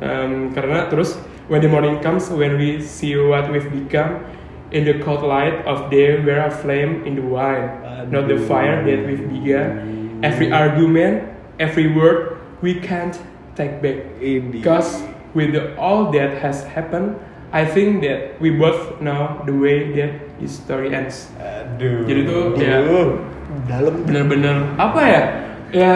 Um, 0.04 0.52
karena 0.52 0.92
terus 0.92 1.16
when 1.48 1.64
the 1.64 1.72
morning 1.72 2.04
comes 2.04 2.28
when 2.28 2.60
we 2.60 2.84
see 2.84 3.16
what 3.16 3.48
we've 3.48 3.72
become 3.72 4.28
in 4.76 4.84
the 4.84 5.00
cold 5.00 5.24
light 5.24 5.64
of 5.64 5.88
day 5.88 6.20
we're 6.20 6.44
a 6.44 6.52
flame 6.52 7.08
in 7.08 7.16
the 7.16 7.24
wine. 7.24 7.86
Not 8.12 8.28
the 8.28 8.38
fire 8.38 8.86
that 8.86 9.00
we've 9.08 9.24
begun. 9.24 10.20
Every 10.22 10.52
argument 10.52 11.26
every 11.58 11.90
word 11.90 12.38
we 12.60 12.78
can't 12.84 13.16
take 13.56 13.82
back. 13.82 14.20
Because 14.52 15.02
with 15.34 15.56
the, 15.56 15.74
all 15.80 16.12
that 16.12 16.44
has 16.44 16.68
happened 16.68 17.16
I 17.56 17.64
think 17.64 18.04
that 18.04 18.36
we 18.44 18.52
both 18.52 19.00
know 19.00 19.40
the 19.48 19.56
way 19.56 19.96
that 19.96 20.12
his 20.44 20.60
story 20.60 20.92
ends. 20.92 21.32
Aduh. 21.40 22.04
Jadi 22.04 22.22
tuh, 22.28 22.52
ya. 22.60 22.84
Aduh. 22.84 23.24
Dalam. 23.64 24.04
bener-bener 24.04 24.76
apa 24.76 25.02
ya? 25.08 25.24
Ya 25.72 25.94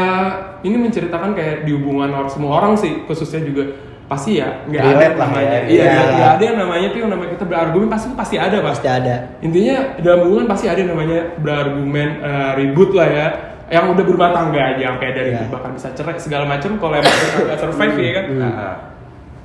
ini 0.64 0.76
menceritakan 0.80 1.36
kayak 1.36 1.68
di 1.68 1.76
hubungan 1.76 2.16
orang 2.16 2.32
semua 2.32 2.64
orang 2.64 2.74
sih 2.80 3.04
khususnya 3.04 3.44
juga 3.44 3.76
pasti 4.10 4.32
ya 4.36 4.50
nggak 4.66 4.82
ada 4.82 5.06
lah 5.06 5.12
namanya 5.22 5.54
ya. 5.54 5.62
iya 5.64 5.80
Ya. 5.80 5.92
nggak 5.94 6.08
nggak 6.10 6.32
ada 6.32 6.44
yang 6.44 6.58
namanya 6.58 6.88
tuh 6.90 7.00
yang 7.00 7.12
namanya 7.14 7.30
kita 7.30 7.46
berargumen 7.46 7.88
pasti 7.88 8.08
pasti 8.12 8.36
ada 8.36 8.58
pasti 8.58 8.68
pasti 8.82 8.88
ada 8.90 9.16
intinya 9.40 9.76
dalam 9.98 10.20
hubungan 10.26 10.46
pasti 10.48 10.66
ada 10.66 10.80
yang 10.80 10.92
namanya 10.92 11.20
berargumen 11.38 12.10
eh, 12.20 12.52
ribut 12.58 12.90
lah 12.92 13.08
ya 13.08 13.28
yang 13.70 13.86
udah 13.88 14.02
berumah 14.02 14.30
tangga 14.32 14.62
aja 14.68 14.84
sampai 14.90 15.08
ada 15.08 15.22
ribut 15.24 15.46
Ya. 15.46 15.54
bahkan 15.54 15.72
bisa 15.72 15.88
cerai 15.94 16.18
segala 16.18 16.44
macam 16.44 16.72
kalau 16.76 16.98
emang 16.98 17.14
nggak 17.46 17.60
survive 17.60 17.96
ya 17.96 18.12
kan 18.12 18.26
Ah, 18.34 18.46
ah. 18.50 18.76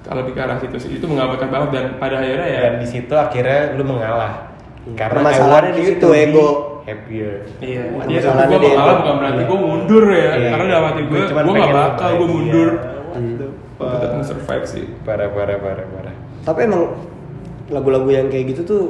kalau 0.02 0.18
lebih 0.20 0.32
ke 0.32 0.40
arah 0.40 0.56
situ 0.58 0.76
sih 0.78 0.90
itu 0.94 1.04
menggambarkan 1.04 1.48
banget 1.48 1.68
dan 1.70 1.84
pada 1.94 2.14
akhirnya 2.18 2.46
ya 2.46 2.60
Dan 2.62 2.74
di 2.78 2.88
situ 2.88 3.14
akhirnya 3.14 3.60
lu 3.72 3.84
mengalah. 3.84 4.32
Karena 4.90 5.16
Permasalahannya 5.16 5.48
I 5.64 5.72
want 5.72 5.76
di 5.76 5.84
situ, 5.86 6.08
ego. 6.10 6.48
Happier. 6.84 7.48
Iya, 7.58 7.82
iya 8.04 8.20
masalahnya 8.20 8.44
gue 8.50 8.60
dia 8.60 8.70
mengalah 8.70 8.94
bukan 8.94 9.14
berarti 9.16 9.32
Iya. 9.34 9.48
gue 9.48 9.58
mundur 9.58 10.04
ya, 10.04 10.16
Iya, 10.20 10.48
karena 10.52 10.64
iya. 10.64 10.72
dalam 10.72 10.84
hati 10.84 11.02
gue, 11.02 11.20
gue 11.24 11.54
gak 11.54 11.72
bakal 11.72 12.10
gue 12.14 12.28
mundur. 12.28 12.68
What 12.68 12.93
Gue 13.84 13.94
tetap 13.94 14.08
fuck? 14.08 14.18
nge-survive 14.18 14.64
sih. 14.64 14.84
Parah 15.02 15.28
parah 15.28 15.58
parah 15.58 15.86
parah. 15.86 16.14
tapi 16.42 16.60
emang 16.62 16.92
lagu-lagu 17.66 18.08
yang 18.08 18.28
kayak 18.28 18.52
gitu 18.52 18.62
tuh 18.62 18.82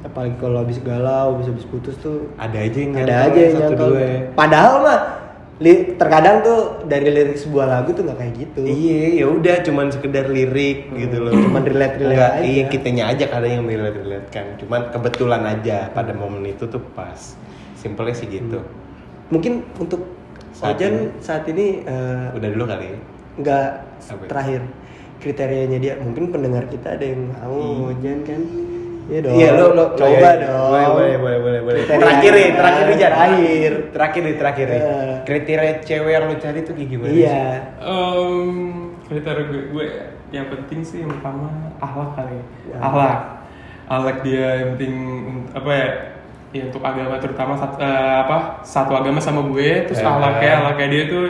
apalagi 0.00 0.32
kalau 0.36 0.60
habis 0.60 0.78
galau 0.78 1.34
habis 1.34 1.46
habis 1.46 1.64
putus 1.64 1.92
tuh 1.96 2.32
Ada 2.34 2.56
aja 2.62 2.78
yang 2.78 2.92
ada 2.94 3.14
aja 3.26 3.38
yang 3.38 3.54
satu 3.60 3.74
dua 3.76 4.00
ya. 4.00 4.18
padahal 4.32 4.74
mah 4.80 5.00
li- 5.56 5.92
terkadang 5.92 6.40
tuh 6.40 6.58
dari 6.84 7.10
lirik 7.10 7.34
sebuah 7.34 7.66
lagu 7.66 7.90
tuh 7.90 8.04
nggak 8.04 8.16
kayak 8.16 8.34
gitu 8.38 8.60
Iya, 8.62 9.00
ya 9.14 9.26
udah 9.26 9.56
cuman 9.60 9.86
sekedar 9.88 10.24
lirik 10.26 10.88
gitu 10.90 11.16
loh. 11.18 11.32
Cuman 11.34 11.62
relate-relate 11.62 12.12
Enggak, 12.12 12.32
aja. 12.34 12.44
Iya, 12.46 12.62
kitanya 12.66 13.04
aja 13.08 13.24
kadang 13.26 13.52
yang 13.52 13.64
relate 13.66 13.98
relate 13.98 14.28
kan. 14.30 14.46
Cuman 14.56 14.80
kebetulan 14.88 15.42
aja 15.44 15.88
pada 15.90 16.12
momen 16.12 16.44
itu 16.46 16.64
tuh 16.64 16.80
pas. 16.92 17.36
Simpelnya 17.74 18.12
sih 18.12 18.28
gitu. 18.30 18.60
mungkin 19.26 19.64
untuk 19.76 20.00
Saat 20.50 20.76
Ojan 20.76 20.92
ini. 20.94 21.04
saat 21.18 21.44
ini 21.44 21.66
eh, 21.82 22.26
Udah 22.32 22.48
dulu 22.48 22.64
kali. 22.64 22.88
Nggak 23.36 23.68
terakhir 24.26 24.60
kriterianya 25.16 25.78
dia 25.78 25.94
mungkin 25.96 26.28
pendengar 26.28 26.64
kita 26.66 26.94
ada 26.94 27.04
yang 27.04 27.32
mau 27.32 27.56
Iya. 27.56 27.92
Ojan 27.92 28.18
kan 28.22 28.42
Iya 29.06 29.20
dong. 29.22 29.38
Iya, 29.38 29.48
lo 29.54 29.66
lo 29.70 29.84
coba 29.94 30.10
iya, 30.10 30.18
iya. 30.18 30.32
dong. 30.42 30.66
Boleh, 30.66 30.86
boleh, 30.90 31.16
boleh, 31.16 31.38
boleh, 31.38 31.60
boleh. 31.62 31.80
Terakhir 31.86 32.32
nih, 32.34 32.48
terakhir 32.52 32.84
nih. 32.84 32.98
Terakhir. 32.98 33.72
Terakhir 33.94 34.20
nih, 34.20 34.34
terakhir 34.34 34.66
nih. 34.66 34.82
Eh. 34.82 35.14
Kriteria 35.22 35.72
cewek 35.78 36.10
yang 36.10 36.24
lo 36.26 36.34
cari 36.34 36.58
tuh 36.60 36.74
kayak 36.74 36.88
gimana 36.90 37.12
Iya. 37.14 37.30
sih? 37.30 37.46
Um, 37.86 38.50
kriteria 39.06 39.44
gue, 39.46 39.62
gue 39.70 39.86
yang 40.34 40.50
penting 40.50 40.80
sih 40.82 40.98
yang 41.00 41.10
pertama 41.12 41.46
ahlak 41.78 42.18
kali 42.18 42.34
ya. 42.66 42.76
Ahlak. 42.82 43.18
Ahlak 43.86 44.16
dia 44.20 44.46
yang 44.58 44.68
penting 44.74 44.94
apa 45.54 45.70
ya? 45.70 45.88
Ya 46.50 46.62
untuk 46.64 46.82
agama 46.82 47.14
terutama 47.16 47.52
sat- 47.54 47.78
eh, 47.78 47.86
apa 48.26 48.36
satu 48.60 48.90
agama 48.90 49.22
sama 49.22 49.46
gue 49.46 49.86
terus 49.86 50.02
Ya. 50.02 50.10
ahlaknya 50.10 50.50
ahlaknya 50.58 50.86
dia 50.88 51.02
tuh 51.06 51.24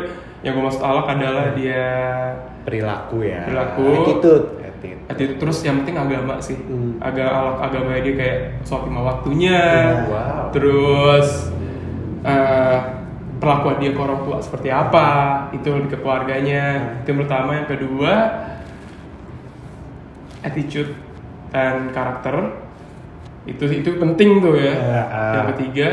yang 0.47 0.55
gue 0.55 0.63
maksud 0.63 0.79
ahlak 0.81 1.07
adalah 1.11 1.47
dia 1.53 1.85
Perilaku 2.63 3.23
ya. 3.23 3.43
Perilaku. 3.45 3.83
Attitude. 4.01 4.45
Attitude. 4.59 5.01
Attitude 5.07 5.39
terus 5.39 5.59
yang 5.61 5.83
penting 5.83 5.97
agama 5.97 6.39
sih 6.39 6.55
Hmm. 6.57 6.99
agak 6.99 7.27
ahlak 7.27 7.59
agama 7.65 7.89
dia 7.97 8.15
kayak 8.15 8.39
sholat 8.63 8.87
lima 8.87 9.01
waktunya 9.05 9.61
Wow. 10.07 10.51
terus 10.51 11.51
eh, 12.23 12.79
perlakuan 13.37 13.77
dia 13.77 13.91
ke 13.91 14.01
orang 14.01 14.23
tua 14.23 14.39
seperti 14.41 14.69
apa 14.69 15.07
itu 15.53 15.67
lebih 15.69 15.91
ke 15.91 15.99
keluarganya 15.99 16.65
itu 16.99 17.07
yang 17.09 17.21
pertama 17.21 17.51
yang 17.55 17.69
kedua 17.69 18.13
attitude 20.41 20.95
dan 21.51 21.91
karakter 21.91 22.55
itu 23.45 23.63
itu 23.73 23.91
penting 23.97 24.41
tuh 24.41 24.55
ya 24.55 24.75
Ya. 24.75 25.03
yang 25.35 25.47
ketiga 25.55 25.91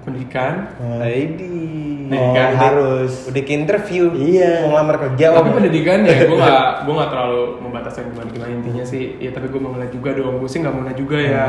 pendidikan 0.00 0.70
Lady. 0.96 2.08
Oh, 2.10 2.34
kan? 2.34 2.50
harus. 2.54 3.26
Udah 3.26 3.42
ke 3.42 3.52
interview. 3.52 4.10
Iya. 4.10 4.64
Mau 4.64 4.74
ngelamar 4.74 4.96
kerja. 5.00 5.26
tapi 5.32 5.50
pendidikan 5.52 5.98
ya 6.02 6.16
gue 6.22 6.34
nggak 6.34 6.68
gue 6.82 6.94
nggak 6.94 7.10
terlalu 7.10 7.42
membatasi 7.60 7.98
gimana 8.04 8.28
gimana 8.28 8.50
intinya 8.50 8.84
sih 8.84 9.02
ya 9.16 9.30
tapi 9.30 9.46
gue 9.46 9.60
mau 9.60 9.70
ngeliat 9.70 9.90
juga 9.90 10.10
dong 10.12 10.38
gue 10.38 10.48
sih 10.48 10.58
nggak 10.58 10.72
mau 10.72 10.82
ngeliat 10.82 10.98
juga 10.98 11.16
ya 11.16 11.46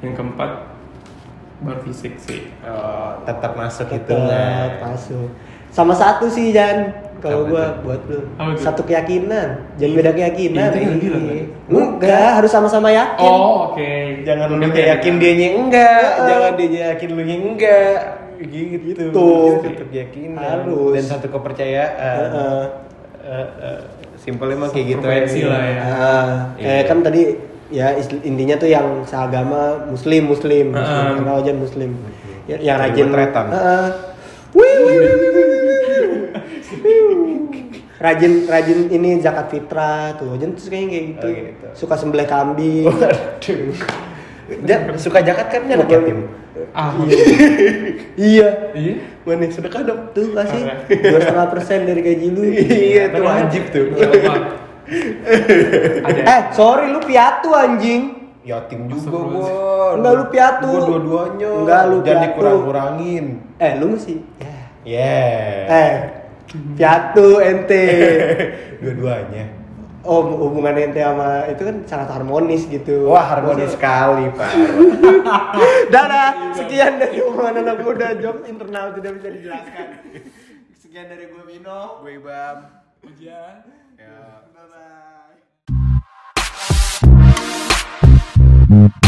yang 0.00 0.12
keempat 0.12 0.50
baru 1.56 1.80
fisik 1.82 2.18
sih 2.18 2.50
Oh, 2.60 3.24
tetap 3.24 3.54
masuk 3.54 3.86
Tetap 3.86 3.96
hitungan. 3.96 4.68
masuk. 4.82 5.28
Sama 5.70 5.94
satu 5.94 6.28
sih 6.28 6.50
Jan. 6.50 6.92
Kalau 7.22 7.48
gua 7.48 7.80
buat 7.80 8.00
lu 8.06 8.20
satu 8.56 8.84
keyakinan, 8.84 9.76
jangan 9.76 9.94
beda 9.96 10.10
keyakinan. 10.12 10.68
Itu 10.70 10.78
yang 10.78 10.94
Iya. 10.94 11.10
kan? 11.10 11.82
Enggak, 11.94 12.30
harus 12.36 12.50
sama-sama 12.52 12.88
yakin. 12.92 13.24
oh 13.24 13.72
oke 13.72 13.90
Jangan 14.28 14.46
lu 14.52 14.66
kayak 14.68 14.88
yakin 14.98 15.14
dia 15.16 15.32
nya 15.34 15.48
enggak, 15.56 16.04
Heeh. 16.04 16.26
jangan 16.28 16.52
dia 16.56 16.68
yakin 16.92 17.08
lu 17.16 17.22
nya 17.24 17.36
enggak. 17.40 17.98
Gitu. 18.44 18.92
Gitu. 18.92 19.24
Satu 19.62 19.84
keyakinan 19.88 20.42
Harus. 20.66 20.92
dan 20.92 21.04
satu 21.06 21.26
kepercayaan. 21.32 22.18
Heeh. 22.28 22.62
Eh, 23.24 23.48
eh, 23.62 23.80
Simpelnya 24.20 24.56
mah 24.56 24.70
kayak 24.72 24.86
gitu 24.88 25.04
aja. 25.04 25.36
lah 25.48 25.62
ya. 25.64 25.80
Nah, 25.80 26.28
Iya. 26.56 26.64
kayak 26.64 26.84
kan 26.88 26.98
tadi 27.00 27.22
ya 27.68 27.86
intinya 28.20 28.56
tuh 28.56 28.68
yang 28.68 28.86
seagama 29.04 29.84
muslim 29.88 30.28
muslim, 30.28 30.72
muslim. 30.72 30.76
Heeh. 30.76 31.12
karena 31.16 31.32
Ojan 31.40 31.56
muslim. 31.56 31.90
Ya, 32.44 32.56
yang 32.60 32.76
rajin. 32.76 33.08
Wih, 33.08 33.32
wih, 34.54 34.76
wih, 34.76 34.76
wih, 34.84 35.00
wih, 35.00 35.14
wih. 35.18 35.23
Rajin 38.04 38.44
rajin 38.44 38.78
ini 38.92 39.16
zakat 39.24 39.48
fitrah 39.48 40.12
tuh 40.20 40.36
Ojan 40.36 40.52
tuh 40.52 40.68
kayak 40.68 41.16
gitu. 41.16 41.24
Oh, 41.24 41.32
gitu. 41.32 41.66
Suka 41.72 41.94
sembelih 41.96 42.28
kambing. 42.28 42.84
Waduh. 42.84 43.72
Dan 44.60 44.92
suka 45.04 45.24
jakat 45.24 45.48
kan 45.48 45.64
dia 45.64 45.80
anak 45.80 45.88
yatim. 45.88 46.28
ah 46.76 46.94
iya. 48.20 48.70
iya 48.76 48.94
Mana 49.24 49.48
sedekah 49.48 49.80
dong. 49.88 50.12
Tuh 50.12 50.36
kasih 50.36 50.60
dua 51.00 51.18
setengah 51.24 51.48
persen 51.48 51.88
dari 51.88 52.00
gaji 52.04 52.28
lu. 52.28 52.42
Iya, 52.92 53.02
itu 53.08 53.20
wajib 53.24 53.62
tuh. 53.72 53.86
Eh, 56.04 56.40
sorry 56.52 56.92
lu 56.92 57.00
piatu 57.00 57.48
anjing. 57.56 58.20
yatim 58.44 58.92
juga 58.92 59.00
Astagfirullah. 59.00 59.48
gua. 59.48 59.96
Enggak, 59.96 60.12
lu 60.12 60.24
piatu. 60.28 60.68
Gua 60.68 60.84
dua-duanya. 60.84 61.50
Enggak, 61.64 61.82
lu 61.88 61.96
Jangan 61.96 62.04
piatu. 62.04 62.24
dikurang-kurangin. 62.28 63.24
Eh, 63.56 63.72
lu 63.80 63.86
mesti. 63.96 64.14
Ya. 64.36 64.52
Yeah. 64.84 65.64
Eh, 65.72 65.92
piatu 66.74 67.38
ente. 67.40 67.84
Dua-duanya. 68.82 69.46
Oh, 70.04 70.20
hubungan 70.36 70.76
ente 70.76 71.00
sama 71.00 71.48
itu 71.48 71.64
kan 71.64 71.76
sangat 71.88 72.08
harmonis 72.12 72.68
gitu. 72.68 73.08
Wah, 73.08 73.24
harmonis 73.24 73.72
Maksud- 73.72 73.80
sekali, 73.80 74.28
Pak. 74.36 74.52
Dadah, 75.94 76.52
sekian 76.52 77.00
dari 77.00 77.24
hubungan 77.24 77.64
anak 77.64 77.80
muda 77.80 78.12
jokes 78.20 78.44
internal 78.44 78.92
tidak 78.92 79.16
bisa 79.16 79.28
dijelaskan. 79.32 79.86
Sekian 80.76 81.08
dari 81.08 81.24
gue 81.32 81.42
Vino. 81.48 82.04
Gue 82.04 82.20
Bam. 82.20 82.84
Hujan. 83.00 83.64
Ya. 83.96 84.44
Bye 84.52 84.68
bye. 88.68 89.00